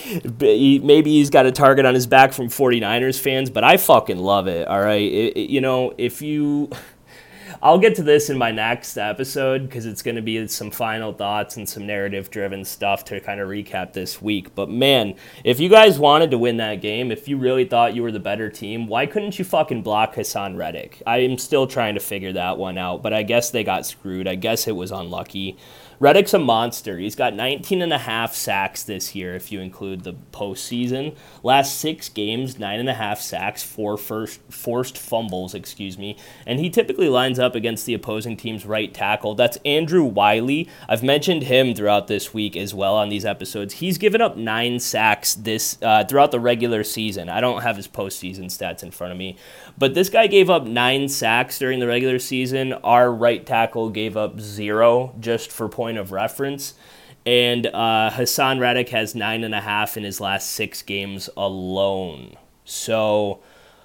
maybe 0.40 1.10
he's 1.10 1.30
got 1.30 1.46
a 1.46 1.52
target 1.52 1.86
on 1.86 1.94
his 1.94 2.06
back 2.06 2.32
from 2.32 2.48
49ers 2.48 3.20
fans, 3.20 3.50
but 3.50 3.64
I 3.64 3.76
fucking 3.76 4.18
love 4.18 4.48
it. 4.48 4.66
All 4.66 4.80
right, 4.80 5.02
it, 5.02 5.36
it, 5.36 5.50
you 5.50 5.60
know, 5.60 5.94
if 5.98 6.22
you 6.22 6.70
I'll 7.60 7.78
get 7.78 7.96
to 7.96 8.04
this 8.04 8.30
in 8.30 8.38
my 8.38 8.52
next 8.52 8.96
episode 8.96 9.62
because 9.62 9.84
it's 9.84 10.00
going 10.00 10.14
to 10.14 10.22
be 10.22 10.46
some 10.46 10.70
final 10.70 11.12
thoughts 11.12 11.56
and 11.56 11.68
some 11.68 11.86
narrative 11.86 12.30
driven 12.30 12.64
stuff 12.64 13.04
to 13.06 13.18
kind 13.20 13.40
of 13.40 13.48
recap 13.48 13.92
this 13.94 14.22
week. 14.22 14.54
But 14.54 14.70
man, 14.70 15.16
if 15.42 15.58
you 15.58 15.68
guys 15.68 15.98
wanted 15.98 16.30
to 16.30 16.38
win 16.38 16.58
that 16.58 16.76
game, 16.76 17.10
if 17.10 17.26
you 17.26 17.36
really 17.36 17.64
thought 17.64 17.96
you 17.96 18.04
were 18.04 18.12
the 18.12 18.20
better 18.20 18.48
team, 18.48 18.86
why 18.86 19.06
couldn't 19.06 19.40
you 19.40 19.44
fucking 19.44 19.82
block 19.82 20.14
Haason 20.14 20.56
Reddick? 20.56 21.02
I 21.04 21.18
am 21.18 21.36
still 21.36 21.66
trying 21.66 21.94
to 21.94 22.00
figure 22.00 22.32
that 22.34 22.58
one 22.58 22.78
out, 22.78 23.02
but 23.02 23.12
I 23.12 23.24
guess 23.24 23.50
they 23.50 23.64
got 23.64 23.84
screwed. 23.86 24.28
I 24.28 24.36
guess 24.36 24.68
it 24.68 24.76
was 24.76 24.92
unlucky. 24.92 25.56
Reddick's 26.00 26.32
a 26.32 26.38
monster. 26.38 26.96
He's 26.96 27.16
got 27.16 27.34
19 27.34 27.82
and 27.82 27.92
a 27.92 27.98
half 27.98 28.32
sacks 28.32 28.84
this 28.84 29.16
year, 29.16 29.34
if 29.34 29.50
you 29.50 29.60
include 29.60 30.04
the 30.04 30.14
postseason. 30.30 31.16
Last 31.42 31.76
six 31.76 32.08
games, 32.08 32.56
nine 32.56 32.78
and 32.78 32.88
a 32.88 32.94
half 32.94 33.20
sacks, 33.20 33.64
four 33.64 33.96
first, 33.96 34.40
forced 34.48 34.96
fumbles, 34.96 35.54
excuse 35.54 35.98
me. 35.98 36.16
And 36.46 36.60
he 36.60 36.70
typically 36.70 37.08
lines 37.08 37.40
up 37.40 37.56
against 37.56 37.84
the 37.84 37.94
opposing 37.94 38.36
team's 38.36 38.64
right 38.64 38.94
tackle. 38.94 39.34
That's 39.34 39.58
Andrew 39.64 40.04
Wylie. 40.04 40.68
I've 40.88 41.02
mentioned 41.02 41.42
him 41.44 41.74
throughout 41.74 42.06
this 42.06 42.32
week 42.32 42.56
as 42.56 42.72
well 42.72 42.94
on 42.94 43.08
these 43.08 43.24
episodes. 43.24 43.74
He's 43.74 43.98
given 43.98 44.20
up 44.20 44.36
nine 44.36 44.78
sacks 44.78 45.34
this 45.34 45.78
uh, 45.82 46.04
throughout 46.04 46.30
the 46.30 46.38
regular 46.38 46.84
season. 46.84 47.28
I 47.28 47.40
don't 47.40 47.62
have 47.62 47.76
his 47.76 47.88
postseason 47.88 48.44
stats 48.44 48.84
in 48.84 48.92
front 48.92 49.10
of 49.10 49.18
me, 49.18 49.36
but 49.76 49.94
this 49.94 50.10
guy 50.10 50.28
gave 50.28 50.48
up 50.48 50.64
nine 50.64 51.08
sacks 51.08 51.58
during 51.58 51.80
the 51.80 51.88
regular 51.88 52.20
season. 52.20 52.72
Our 52.72 53.12
right 53.12 53.44
tackle 53.44 53.90
gave 53.90 54.16
up 54.16 54.38
zero, 54.38 55.12
just 55.18 55.50
for 55.50 55.68
point 55.68 55.87
point 55.88 55.98
of 55.98 56.12
reference. 56.12 56.74
And 57.24 57.66
uh, 57.66 58.10
Haason 58.12 58.60
Reddick 58.60 58.90
has 58.90 59.14
nine 59.14 59.42
and 59.42 59.54
a 59.54 59.60
half 59.60 59.96
in 59.96 60.04
his 60.04 60.20
last 60.20 60.50
six 60.50 60.82
games 60.82 61.30
alone. 61.36 62.36
So, 62.64 63.40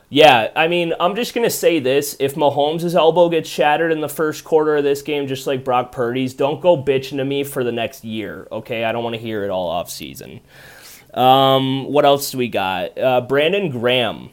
yeah, 0.09 0.51
I 0.55 0.67
mean, 0.67 0.93
I'm 0.99 1.15
just 1.15 1.33
going 1.33 1.45
to 1.45 1.55
say 1.55 1.79
this. 1.79 2.17
If 2.19 2.35
Mahomes' 2.35 2.93
elbow 2.93 3.29
gets 3.29 3.49
shattered 3.49 3.91
in 3.91 4.01
the 4.01 4.09
first 4.09 4.43
quarter 4.43 4.75
of 4.75 4.83
this 4.83 5.01
game, 5.01 5.27
just 5.27 5.47
like 5.47 5.63
Brock 5.63 5.93
Purdy's, 5.93 6.33
don't 6.33 6.61
go 6.61 6.81
bitching 6.81 7.17
to 7.17 7.25
me 7.25 7.45
for 7.45 7.63
the 7.63 7.71
next 7.71 8.03
year, 8.03 8.47
okay? 8.51 8.83
I 8.83 8.91
don't 8.91 9.03
want 9.03 9.15
to 9.15 9.21
hear 9.21 9.43
it 9.45 9.49
all 9.49 9.69
off 9.69 9.89
season. 9.89 10.41
Um, 11.13 11.85
what 11.85 12.05
else 12.05 12.31
do 12.31 12.37
we 12.37 12.49
got? 12.49 12.97
Uh, 12.97 13.21
Brandon 13.21 13.69
Graham 13.69 14.29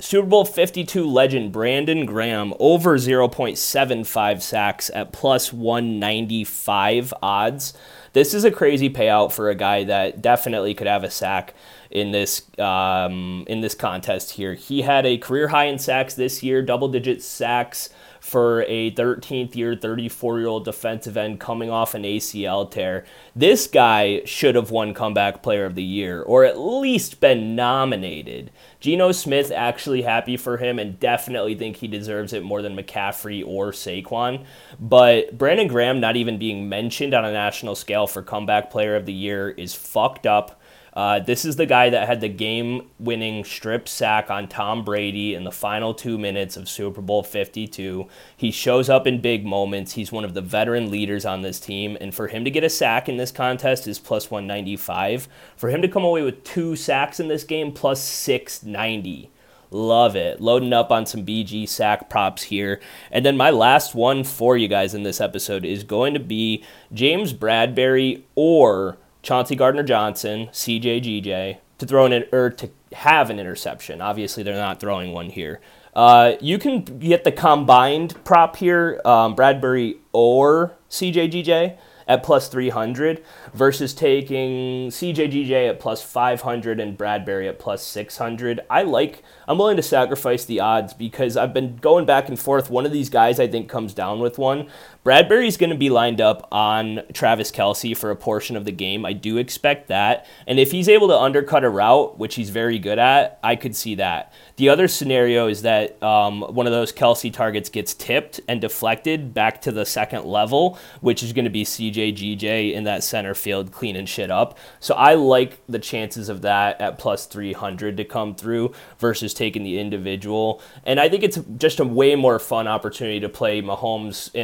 Super 0.00 0.28
Bowl 0.28 0.44
52 0.44 1.04
legend 1.04 1.50
Brandon 1.52 2.06
Graham 2.06 2.54
over 2.60 2.96
0.75 2.96 4.42
sacks 4.42 4.90
at 4.94 5.12
plus 5.12 5.52
195 5.52 7.12
odds. 7.20 7.74
This 8.12 8.32
is 8.32 8.44
a 8.44 8.50
crazy 8.50 8.88
payout 8.88 9.32
for 9.32 9.50
a 9.50 9.54
guy 9.54 9.84
that 9.84 10.22
definitely 10.22 10.74
could 10.74 10.86
have 10.86 11.04
a 11.04 11.10
sack 11.10 11.52
in 11.90 12.12
this 12.12 12.42
um, 12.58 13.44
in 13.48 13.60
this 13.60 13.74
contest 13.74 14.32
here. 14.32 14.54
He 14.54 14.82
had 14.82 15.04
a 15.04 15.18
career 15.18 15.48
high 15.48 15.64
in 15.64 15.78
sacks 15.78 16.14
this 16.14 16.42
year, 16.42 16.62
double 16.62 16.88
digit 16.88 17.22
sacks 17.22 17.90
for 18.28 18.62
a 18.68 18.90
13th 18.90 19.56
year, 19.56 19.74
34 19.74 20.38
year 20.38 20.48
old 20.48 20.66
defensive 20.66 21.16
end 21.16 21.40
coming 21.40 21.70
off 21.70 21.94
an 21.94 22.02
ACL 22.02 22.70
tear. 22.70 23.06
This 23.34 23.66
guy 23.66 24.20
should 24.26 24.54
have 24.54 24.70
won 24.70 24.92
Comeback 24.92 25.42
Player 25.42 25.64
of 25.64 25.74
the 25.74 25.82
Year 25.82 26.20
or 26.20 26.44
at 26.44 26.58
least 26.58 27.20
been 27.20 27.56
nominated. 27.56 28.50
Geno 28.80 29.12
Smith 29.12 29.50
actually 29.50 30.02
happy 30.02 30.36
for 30.36 30.58
him 30.58 30.78
and 30.78 31.00
definitely 31.00 31.54
think 31.54 31.76
he 31.76 31.88
deserves 31.88 32.34
it 32.34 32.44
more 32.44 32.60
than 32.60 32.76
McCaffrey 32.76 33.42
or 33.46 33.72
Saquon. 33.72 34.44
But 34.78 35.38
Brandon 35.38 35.66
Graham 35.66 35.98
not 35.98 36.16
even 36.16 36.38
being 36.38 36.68
mentioned 36.68 37.14
on 37.14 37.24
a 37.24 37.32
national 37.32 37.76
scale 37.76 38.06
for 38.06 38.22
Comeback 38.22 38.70
Player 38.70 38.94
of 38.94 39.06
the 39.06 39.12
Year 39.14 39.48
is 39.48 39.74
fucked 39.74 40.26
up. 40.26 40.57
Uh, 40.98 41.20
this 41.20 41.44
is 41.44 41.54
the 41.54 41.64
guy 41.64 41.88
that 41.88 42.08
had 42.08 42.20
the 42.20 42.28
game 42.28 42.90
winning 42.98 43.44
strip 43.44 43.88
sack 43.88 44.32
on 44.32 44.48
Tom 44.48 44.84
Brady 44.84 45.32
in 45.32 45.44
the 45.44 45.52
final 45.52 45.94
two 45.94 46.18
minutes 46.18 46.56
of 46.56 46.68
Super 46.68 47.00
Bowl 47.00 47.22
52. 47.22 48.08
He 48.36 48.50
shows 48.50 48.90
up 48.90 49.06
in 49.06 49.20
big 49.20 49.46
moments. 49.46 49.92
He's 49.92 50.10
one 50.10 50.24
of 50.24 50.34
the 50.34 50.40
veteran 50.40 50.90
leaders 50.90 51.24
on 51.24 51.42
this 51.42 51.60
team. 51.60 51.96
And 52.00 52.12
for 52.12 52.26
him 52.26 52.44
to 52.44 52.50
get 52.50 52.64
a 52.64 52.68
sack 52.68 53.08
in 53.08 53.16
this 53.16 53.30
contest 53.30 53.86
is 53.86 54.00
plus 54.00 54.28
195. 54.28 55.28
For 55.56 55.68
him 55.68 55.82
to 55.82 55.88
come 55.88 56.02
away 56.02 56.22
with 56.22 56.42
two 56.42 56.74
sacks 56.74 57.20
in 57.20 57.28
this 57.28 57.44
game, 57.44 57.70
plus 57.70 58.02
690. 58.02 59.30
Love 59.70 60.16
it. 60.16 60.40
Loading 60.40 60.72
up 60.72 60.90
on 60.90 61.06
some 61.06 61.24
BG 61.24 61.68
sack 61.68 62.10
props 62.10 62.42
here. 62.42 62.80
And 63.12 63.24
then 63.24 63.36
my 63.36 63.50
last 63.50 63.94
one 63.94 64.24
for 64.24 64.56
you 64.56 64.66
guys 64.66 64.94
in 64.94 65.04
this 65.04 65.20
episode 65.20 65.64
is 65.64 65.84
going 65.84 66.12
to 66.14 66.20
be 66.20 66.64
James 66.92 67.32
Bradberry 67.32 68.24
or 68.34 68.98
Chauncey 69.22 69.56
Gardner 69.56 69.82
Johnson, 69.82 70.48
CJGJ, 70.52 71.58
to 71.78 71.86
throw 71.86 72.06
an 72.06 72.24
or 72.32 72.50
to 72.50 72.70
have 72.92 73.30
an 73.30 73.38
interception. 73.38 74.00
Obviously, 74.00 74.42
they're 74.42 74.54
not 74.54 74.80
throwing 74.80 75.12
one 75.12 75.30
here. 75.30 75.60
Uh, 75.94 76.34
you 76.40 76.58
can 76.58 76.82
get 76.82 77.24
the 77.24 77.32
combined 77.32 78.14
prop 78.24 78.56
here, 78.56 79.00
um, 79.04 79.34
Bradberry 79.34 79.96
or 80.12 80.76
CJGJ 80.90 81.76
at 82.08 82.22
plus 82.22 82.48
300 82.48 83.22
versus 83.52 83.92
taking 83.92 84.88
CJGJ 84.88 85.68
at 85.68 85.78
plus 85.78 86.02
500 86.02 86.80
and 86.80 86.96
Bradberry 86.96 87.48
at 87.48 87.58
plus 87.58 87.84
600. 87.84 88.60
I 88.70 88.82
like, 88.82 89.22
I'm 89.46 89.58
willing 89.58 89.76
to 89.76 89.82
sacrifice 89.82 90.44
the 90.44 90.60
odds 90.60 90.94
because 90.94 91.36
I've 91.36 91.52
been 91.52 91.76
going 91.76 92.06
back 92.06 92.28
and 92.28 92.38
forth. 92.38 92.70
One 92.70 92.86
of 92.86 92.92
these 92.92 93.10
guys 93.10 93.38
I 93.38 93.46
think 93.46 93.68
comes 93.68 93.92
down 93.92 94.20
with 94.20 94.38
one. 94.38 94.68
Bradberry's 95.04 95.56
going 95.56 95.70
to 95.70 95.76
be 95.76 95.90
lined 95.90 96.20
up 96.20 96.46
on 96.52 97.00
Travis 97.14 97.50
Kelce 97.50 97.96
for 97.96 98.10
a 98.10 98.16
portion 98.16 98.56
of 98.56 98.64
the 98.64 98.72
game. 98.72 99.06
I 99.06 99.12
do 99.14 99.38
expect 99.38 99.88
that. 99.88 100.26
And 100.46 100.58
if 100.58 100.70
he's 100.70 100.88
able 100.88 101.08
to 101.08 101.16
undercut 101.16 101.64
a 101.64 101.70
route, 101.70 102.18
which 102.18 102.34
he's 102.34 102.50
very 102.50 102.78
good 102.78 102.98
at, 102.98 103.38
I 103.42 103.56
could 103.56 103.74
see 103.74 103.94
that. 103.94 104.32
The 104.56 104.68
other 104.68 104.88
scenario 104.88 105.46
is 105.46 105.62
that 105.62 106.02
um, 106.02 106.42
one 106.42 106.66
of 106.66 106.72
those 106.72 106.92
Kelce 106.92 107.32
targets 107.32 107.68
gets 107.70 107.94
tipped 107.94 108.40
and 108.48 108.60
deflected 108.60 109.32
back 109.32 109.62
to 109.62 109.72
the 109.72 109.86
second 109.86 110.24
level, 110.24 110.78
which 111.00 111.22
is 111.22 111.32
going 111.32 111.44
to 111.44 111.50
be 111.50 111.64
CJ 111.64 112.14
GJ 112.16 112.74
in 112.74 112.84
that 112.84 113.04
center 113.04 113.34
field 113.34 113.70
cleaning 113.70 114.04
shit 114.04 114.32
up. 114.32 114.58
So 114.80 114.94
I 114.94 115.14
like 115.14 115.60
the 115.68 115.78
chances 115.78 116.28
of 116.28 116.42
that 116.42 116.80
at 116.80 116.98
plus 116.98 117.26
300 117.26 117.96
to 117.96 118.04
come 118.04 118.34
through 118.34 118.72
versus 118.98 119.32
taking 119.32 119.62
the 119.62 119.78
individual. 119.78 120.60
And 120.84 120.98
I 120.98 121.08
think 121.08 121.22
it's 121.22 121.38
just 121.56 121.78
a 121.78 121.84
way 121.84 122.16
more 122.16 122.38
fun 122.38 122.66
opportunity 122.66 123.20
to 123.20 123.28
play 123.28 123.62
Mahomes' 123.62 124.34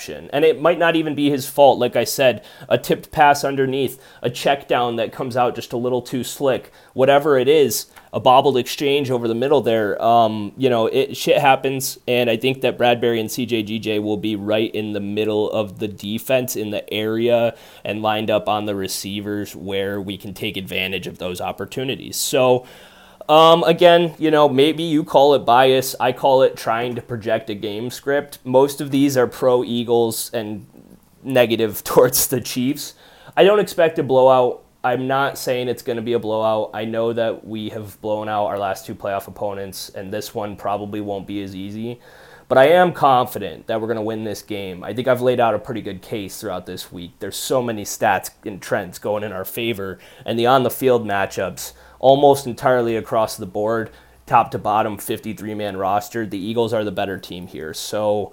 interception. 0.00 0.30
And 0.32 0.44
it 0.44 0.60
might 0.60 0.78
not 0.78 0.96
even 0.96 1.14
be 1.14 1.30
his 1.30 1.48
fault. 1.48 1.78
Like 1.78 1.96
I 1.96 2.04
said, 2.04 2.44
a 2.68 2.78
tipped 2.78 3.10
pass 3.10 3.44
underneath, 3.44 4.00
a 4.22 4.30
check 4.30 4.68
down 4.68 4.96
that 4.96 5.12
comes 5.12 5.36
out 5.36 5.54
just 5.54 5.72
a 5.72 5.76
little 5.76 6.02
too 6.02 6.24
slick, 6.24 6.72
whatever 6.94 7.38
it 7.38 7.48
is 7.48 7.86
a 8.12 8.18
bobbled 8.18 8.56
exchange 8.56 9.10
over 9.10 9.28
the 9.28 9.34
middle 9.34 9.60
there. 9.60 10.00
Um, 10.02 10.52
you 10.56 10.68
know, 10.68 10.86
it 10.86 11.16
shit 11.16 11.38
happens, 11.38 11.98
and 12.08 12.28
I 12.28 12.36
think 12.36 12.60
that 12.62 12.76
Bradberry 12.76 13.20
and 13.20 13.28
CJGJ 13.28 14.02
will 14.02 14.16
be 14.16 14.34
right 14.34 14.74
in 14.74 14.92
the 14.92 15.00
middle 15.00 15.50
of 15.50 15.78
the 15.78 15.88
defense 15.88 16.56
in 16.56 16.70
the 16.70 16.92
area 16.92 17.56
and 17.84 18.02
lined 18.02 18.30
up 18.30 18.48
on 18.48 18.66
the 18.66 18.74
receivers 18.74 19.54
where 19.54 20.00
we 20.00 20.18
can 20.18 20.34
take 20.34 20.56
advantage 20.56 21.06
of 21.06 21.18
those 21.18 21.40
opportunities. 21.40 22.16
So. 22.16 22.66
Um, 23.30 23.62
again, 23.62 24.14
you 24.18 24.32
know, 24.32 24.48
maybe 24.48 24.82
you 24.82 25.04
call 25.04 25.34
it 25.34 25.40
bias. 25.40 25.94
I 26.00 26.10
call 26.10 26.42
it 26.42 26.56
trying 26.56 26.96
to 26.96 27.02
project 27.02 27.48
a 27.48 27.54
game 27.54 27.90
script. 27.90 28.40
Most 28.42 28.80
of 28.80 28.90
these 28.90 29.16
are 29.16 29.28
pro 29.28 29.62
Eagles 29.62 30.32
and 30.34 30.66
negative 31.22 31.84
towards 31.84 32.26
the 32.26 32.40
Chiefs. 32.40 32.94
I 33.36 33.44
don't 33.44 33.60
expect 33.60 34.00
a 34.00 34.02
blowout 34.02 34.64
I'm 34.82 35.06
not 35.06 35.36
saying 35.36 35.68
it's 35.68 35.82
going 35.82 35.96
to 35.96 36.02
be 36.02 36.14
a 36.14 36.18
blowout. 36.18 36.70
I 36.72 36.86
know 36.86 37.12
that 37.12 37.46
we 37.46 37.68
have 37.68 38.00
blown 38.00 38.30
out 38.30 38.46
our 38.46 38.58
last 38.58 38.86
two 38.86 38.94
playoff 38.94 39.28
opponents, 39.28 39.90
and 39.90 40.10
this 40.10 40.34
one 40.34 40.56
probably 40.56 41.02
won't 41.02 41.26
be 41.26 41.42
as 41.42 41.54
easy. 41.54 42.00
But 42.48 42.56
I 42.56 42.68
am 42.68 42.92
confident 42.92 43.66
that 43.66 43.80
we're 43.80 43.88
going 43.88 43.96
to 43.96 44.02
win 44.02 44.24
this 44.24 44.40
game. 44.40 44.82
I 44.82 44.94
think 44.94 45.06
I've 45.06 45.20
laid 45.20 45.38
out 45.38 45.54
a 45.54 45.58
pretty 45.58 45.82
good 45.82 46.00
case 46.00 46.40
throughout 46.40 46.64
this 46.64 46.90
week. 46.90 47.12
There's 47.18 47.36
so 47.36 47.62
many 47.62 47.84
stats 47.84 48.30
and 48.44 48.60
trends 48.60 48.98
going 48.98 49.22
in 49.22 49.32
our 49.32 49.44
favor, 49.44 49.98
and 50.24 50.38
the 50.38 50.46
on 50.46 50.62
the 50.62 50.70
field 50.70 51.06
matchups 51.06 51.74
almost 52.00 52.46
entirely 52.46 52.96
across 52.96 53.36
the 53.36 53.46
board, 53.46 53.90
top 54.26 54.50
to 54.50 54.58
bottom, 54.58 54.98
53 54.98 55.54
man 55.54 55.76
roster. 55.76 56.26
The 56.26 56.38
Eagles 56.38 56.72
are 56.72 56.82
the 56.84 56.90
better 56.90 57.18
team 57.18 57.46
here. 57.46 57.72
So 57.72 58.32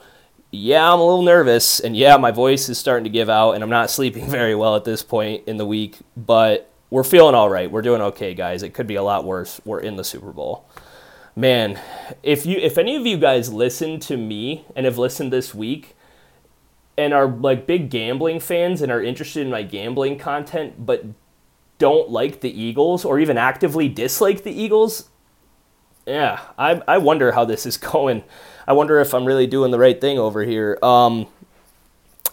yeah, 0.50 0.92
I'm 0.92 1.00
a 1.00 1.06
little 1.06 1.24
nervous, 1.24 1.80
and 1.80 1.96
yeah, 1.96 2.18
my 2.18 2.32
voice 2.32 2.70
is 2.70 2.78
starting 2.80 3.04
to 3.04 3.10
give 3.10 3.30
out, 3.30 3.52
and 3.52 3.64
I'm 3.64 3.70
not 3.70 3.92
sleeping 3.98 4.28
very 4.30 4.56
well 4.56 4.76
at 4.76 4.86
this 4.86 5.04
point 5.04 5.44
in 5.48 5.58
the 5.58 5.66
week, 5.66 5.98
but 6.16 6.72
we're 6.90 7.04
feeling 7.04 7.36
all 7.36 7.50
right. 7.50 7.70
We're 7.70 7.82
doing 7.82 8.02
okay, 8.02 8.34
guys. 8.34 8.64
It 8.64 8.74
could 8.74 8.88
be 8.88 8.96
a 8.96 9.04
lot 9.04 9.26
worse. 9.26 9.60
We're 9.66 9.82
in 9.82 9.98
the 9.98 10.04
Super 10.04 10.32
Bowl. 10.32 10.66
man, 11.36 11.80
if 12.24 12.46
you 12.46 12.58
if 12.58 12.78
any 12.78 12.96
of 12.96 13.06
you 13.06 13.18
guys 13.18 13.52
listen 13.54 14.00
to 14.02 14.18
me 14.18 14.66
and 14.76 14.86
have 14.86 14.98
listened 14.98 15.32
this 15.34 15.54
week 15.54 15.96
and 16.98 17.14
are 17.14 17.28
like 17.28 17.68
big 17.68 17.90
gambling 17.90 18.40
fans 18.40 18.82
and 18.82 18.92
are 18.92 19.02
interested 19.02 19.46
in 19.46 19.52
my 19.52 19.62
gambling 19.64 20.18
content 20.18 20.86
but 20.86 21.06
don't 21.78 22.10
like 22.10 22.42
the 22.42 22.62
Eagles 22.62 23.06
or 23.06 23.20
even 23.20 23.38
actively 23.38 23.88
dislike 23.88 24.44
the 24.44 24.52
Eagles, 24.52 25.10
yeah, 26.08 26.40
I 26.58 26.82
I 26.88 26.98
wonder 26.98 27.34
how 27.34 27.46
this 27.46 27.66
is 27.66 27.78
going. 27.94 28.24
I 28.66 28.74
wonder 28.74 29.00
if 29.00 29.14
I'm 29.14 29.26
really 29.26 29.48
doing 29.48 29.72
the 29.72 29.80
right 29.80 30.00
thing 30.00 30.18
over 30.18 30.44
here. 30.44 30.80
Um, 30.82 31.28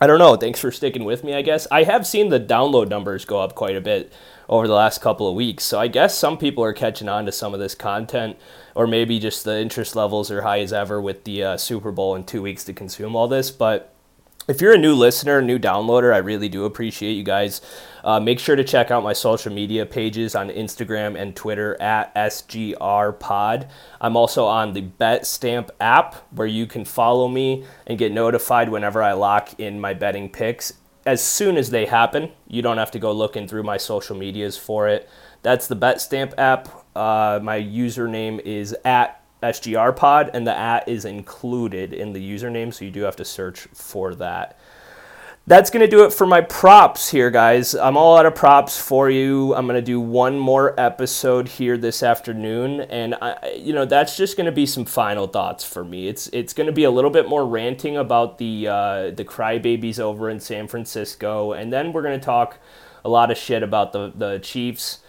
I 0.00 0.06
don't 0.06 0.18
know. 0.18 0.36
Thanks 0.36 0.60
for 0.60 0.72
sticking 0.72 1.04
with 1.04 1.22
me, 1.22 1.34
I 1.34 1.42
guess. 1.42 1.66
I 1.70 1.84
have 1.84 2.06
seen 2.06 2.28
the 2.28 2.40
download 2.40 2.88
numbers 2.88 3.24
go 3.24 3.40
up 3.40 3.54
quite 3.54 3.76
a 3.76 3.80
bit 3.80 4.12
over 4.48 4.66
the 4.66 4.74
last 4.74 5.00
couple 5.00 5.28
of 5.28 5.34
weeks. 5.34 5.64
So 5.64 5.78
I 5.78 5.86
guess 5.88 6.18
some 6.18 6.36
people 6.36 6.64
are 6.64 6.72
catching 6.72 7.08
on 7.08 7.26
to 7.26 7.32
some 7.32 7.54
of 7.54 7.60
this 7.60 7.74
content, 7.74 8.36
or 8.74 8.86
maybe 8.86 9.18
just 9.18 9.44
the 9.44 9.58
interest 9.58 9.94
levels 9.94 10.30
are 10.30 10.42
high 10.42 10.60
as 10.60 10.72
ever 10.72 11.00
with 11.00 11.24
the 11.24 11.44
uh, 11.44 11.56
Super 11.56 11.92
Bowl 11.92 12.16
in 12.16 12.24
two 12.24 12.42
weeks 12.42 12.64
to 12.64 12.72
consume 12.72 13.14
all 13.14 13.28
this. 13.28 13.50
But 13.50 13.94
if 14.48 14.60
you're 14.60 14.74
a 14.74 14.78
new 14.78 14.94
listener, 14.94 15.40
new 15.40 15.58
downloader, 15.58 16.12
I 16.12 16.18
really 16.18 16.48
do 16.48 16.64
appreciate 16.64 17.12
you 17.14 17.22
guys. 17.22 17.60
Uh, 18.04 18.20
make 18.20 18.38
sure 18.38 18.54
to 18.54 18.62
check 18.62 18.90
out 18.90 19.02
my 19.02 19.14
social 19.14 19.50
media 19.50 19.86
pages 19.86 20.34
on 20.34 20.50
Instagram 20.50 21.18
and 21.18 21.34
Twitter 21.34 21.80
at 21.80 22.14
SGRPod. 22.14 23.70
I'm 23.98 24.14
also 24.14 24.44
on 24.44 24.74
the 24.74 24.82
BetStamp 24.82 25.70
app 25.80 26.16
where 26.30 26.46
you 26.46 26.66
can 26.66 26.84
follow 26.84 27.28
me 27.28 27.64
and 27.86 27.98
get 27.98 28.12
notified 28.12 28.68
whenever 28.68 29.02
I 29.02 29.14
lock 29.14 29.58
in 29.58 29.80
my 29.80 29.94
betting 29.94 30.28
picks. 30.28 30.74
As 31.06 31.24
soon 31.24 31.56
as 31.56 31.70
they 31.70 31.86
happen, 31.86 32.30
you 32.46 32.60
don't 32.60 32.76
have 32.76 32.90
to 32.90 32.98
go 32.98 33.10
looking 33.10 33.48
through 33.48 33.62
my 33.62 33.78
social 33.78 34.16
medias 34.16 34.58
for 34.58 34.86
it. 34.86 35.08
That's 35.42 35.66
the 35.66 35.76
BetStamp 35.76 36.34
app. 36.36 36.68
Uh, 36.94 37.40
my 37.42 37.58
username 37.58 38.38
is 38.40 38.76
at 38.84 39.22
SGR 39.42 39.96
pod, 39.96 40.30
and 40.34 40.46
the 40.46 40.56
at 40.56 40.88
is 40.88 41.06
included 41.06 41.94
in 41.94 42.12
the 42.12 42.20
username, 42.20 42.72
so 42.72 42.84
you 42.84 42.90
do 42.90 43.02
have 43.02 43.16
to 43.16 43.24
search 43.24 43.60
for 43.72 44.14
that. 44.14 44.58
That's 45.46 45.68
going 45.68 45.82
to 45.82 45.90
do 45.90 46.04
it 46.04 46.12
for 46.14 46.26
my 46.26 46.40
props 46.40 47.10
here, 47.10 47.30
guys. 47.30 47.74
I'm 47.74 47.98
all 47.98 48.16
out 48.16 48.24
of 48.24 48.34
props 48.34 48.80
for 48.80 49.10
you. 49.10 49.54
I'm 49.54 49.66
going 49.66 49.78
to 49.78 49.82
do 49.82 50.00
one 50.00 50.38
more 50.38 50.78
episode 50.80 51.48
here 51.48 51.76
this 51.76 52.02
afternoon, 52.02 52.80
and 52.80 53.14
I, 53.20 53.52
you 53.54 53.74
know 53.74 53.84
that's 53.84 54.16
just 54.16 54.38
going 54.38 54.46
to 54.46 54.52
be 54.52 54.64
some 54.64 54.86
final 54.86 55.26
thoughts 55.26 55.62
for 55.62 55.84
me. 55.84 56.08
It's 56.08 56.28
it's 56.28 56.54
going 56.54 56.68
to 56.68 56.72
be 56.72 56.84
a 56.84 56.90
little 56.90 57.10
bit 57.10 57.28
more 57.28 57.46
ranting 57.46 57.94
about 57.94 58.38
the 58.38 58.68
uh, 58.68 59.10
the 59.10 59.24
crybabies 59.26 60.00
over 60.00 60.30
in 60.30 60.40
San 60.40 60.66
Francisco, 60.66 61.52
and 61.52 61.70
then 61.70 61.92
we're 61.92 62.00
going 62.00 62.18
to 62.18 62.24
talk 62.24 62.58
a 63.04 63.10
lot 63.10 63.30
of 63.30 63.36
shit 63.36 63.62
about 63.62 63.92
the 63.92 64.14
the 64.16 64.38
Chiefs 64.38 65.00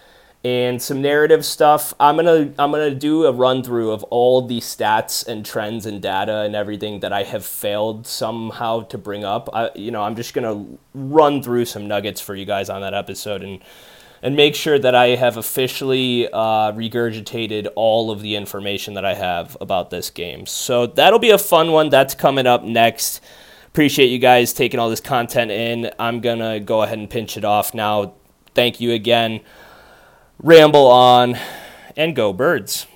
and 0.46 0.80
some 0.80 1.02
narrative 1.02 1.44
stuff. 1.44 1.92
I'm 1.98 2.14
gonna 2.14 2.52
I'm 2.56 2.70
gonna 2.70 2.94
do 2.94 3.26
a 3.26 3.32
run 3.32 3.64
through 3.64 3.90
of 3.90 4.04
all 4.04 4.46
the 4.46 4.60
stats 4.60 5.26
and 5.26 5.44
trends 5.44 5.86
and 5.86 6.00
data 6.00 6.42
and 6.42 6.54
everything 6.54 7.00
that 7.00 7.12
I 7.12 7.24
have 7.24 7.44
failed 7.44 8.06
somehow 8.06 8.82
to 8.82 8.96
bring 8.96 9.24
up. 9.24 9.48
I, 9.52 9.70
you 9.74 9.90
know, 9.90 10.02
I'm 10.02 10.14
just 10.14 10.34
gonna 10.34 10.64
run 10.94 11.42
through 11.42 11.64
some 11.64 11.88
nuggets 11.88 12.20
for 12.20 12.36
you 12.36 12.44
guys 12.44 12.70
on 12.70 12.80
that 12.82 12.94
episode 12.94 13.42
and 13.42 13.60
and 14.22 14.36
make 14.36 14.54
sure 14.54 14.78
that 14.78 14.94
I 14.94 15.08
have 15.16 15.36
officially 15.36 16.28
uh, 16.28 16.70
regurgitated 16.72 17.66
all 17.74 18.12
of 18.12 18.22
the 18.22 18.36
information 18.36 18.94
that 18.94 19.04
I 19.04 19.14
have 19.14 19.56
about 19.60 19.90
this 19.90 20.10
game. 20.10 20.46
So 20.46 20.86
that'll 20.86 21.18
be 21.18 21.30
a 21.30 21.38
fun 21.38 21.72
one. 21.72 21.90
That's 21.90 22.14
coming 22.14 22.46
up 22.46 22.62
next. 22.62 23.20
Appreciate 23.66 24.06
you 24.06 24.20
guys 24.20 24.52
taking 24.52 24.78
all 24.78 24.90
this 24.90 25.00
content 25.00 25.50
in. 25.50 25.90
I'm 25.98 26.20
gonna 26.20 26.60
go 26.60 26.82
ahead 26.82 26.98
and 26.98 27.10
pinch 27.10 27.36
it 27.36 27.44
off 27.44 27.74
now. 27.74 28.14
Thank 28.54 28.80
you 28.80 28.92
again 28.92 29.40
ramble 30.42 30.86
on, 30.86 31.38
and 31.96 32.14
go 32.14 32.32
birds. 32.32 32.86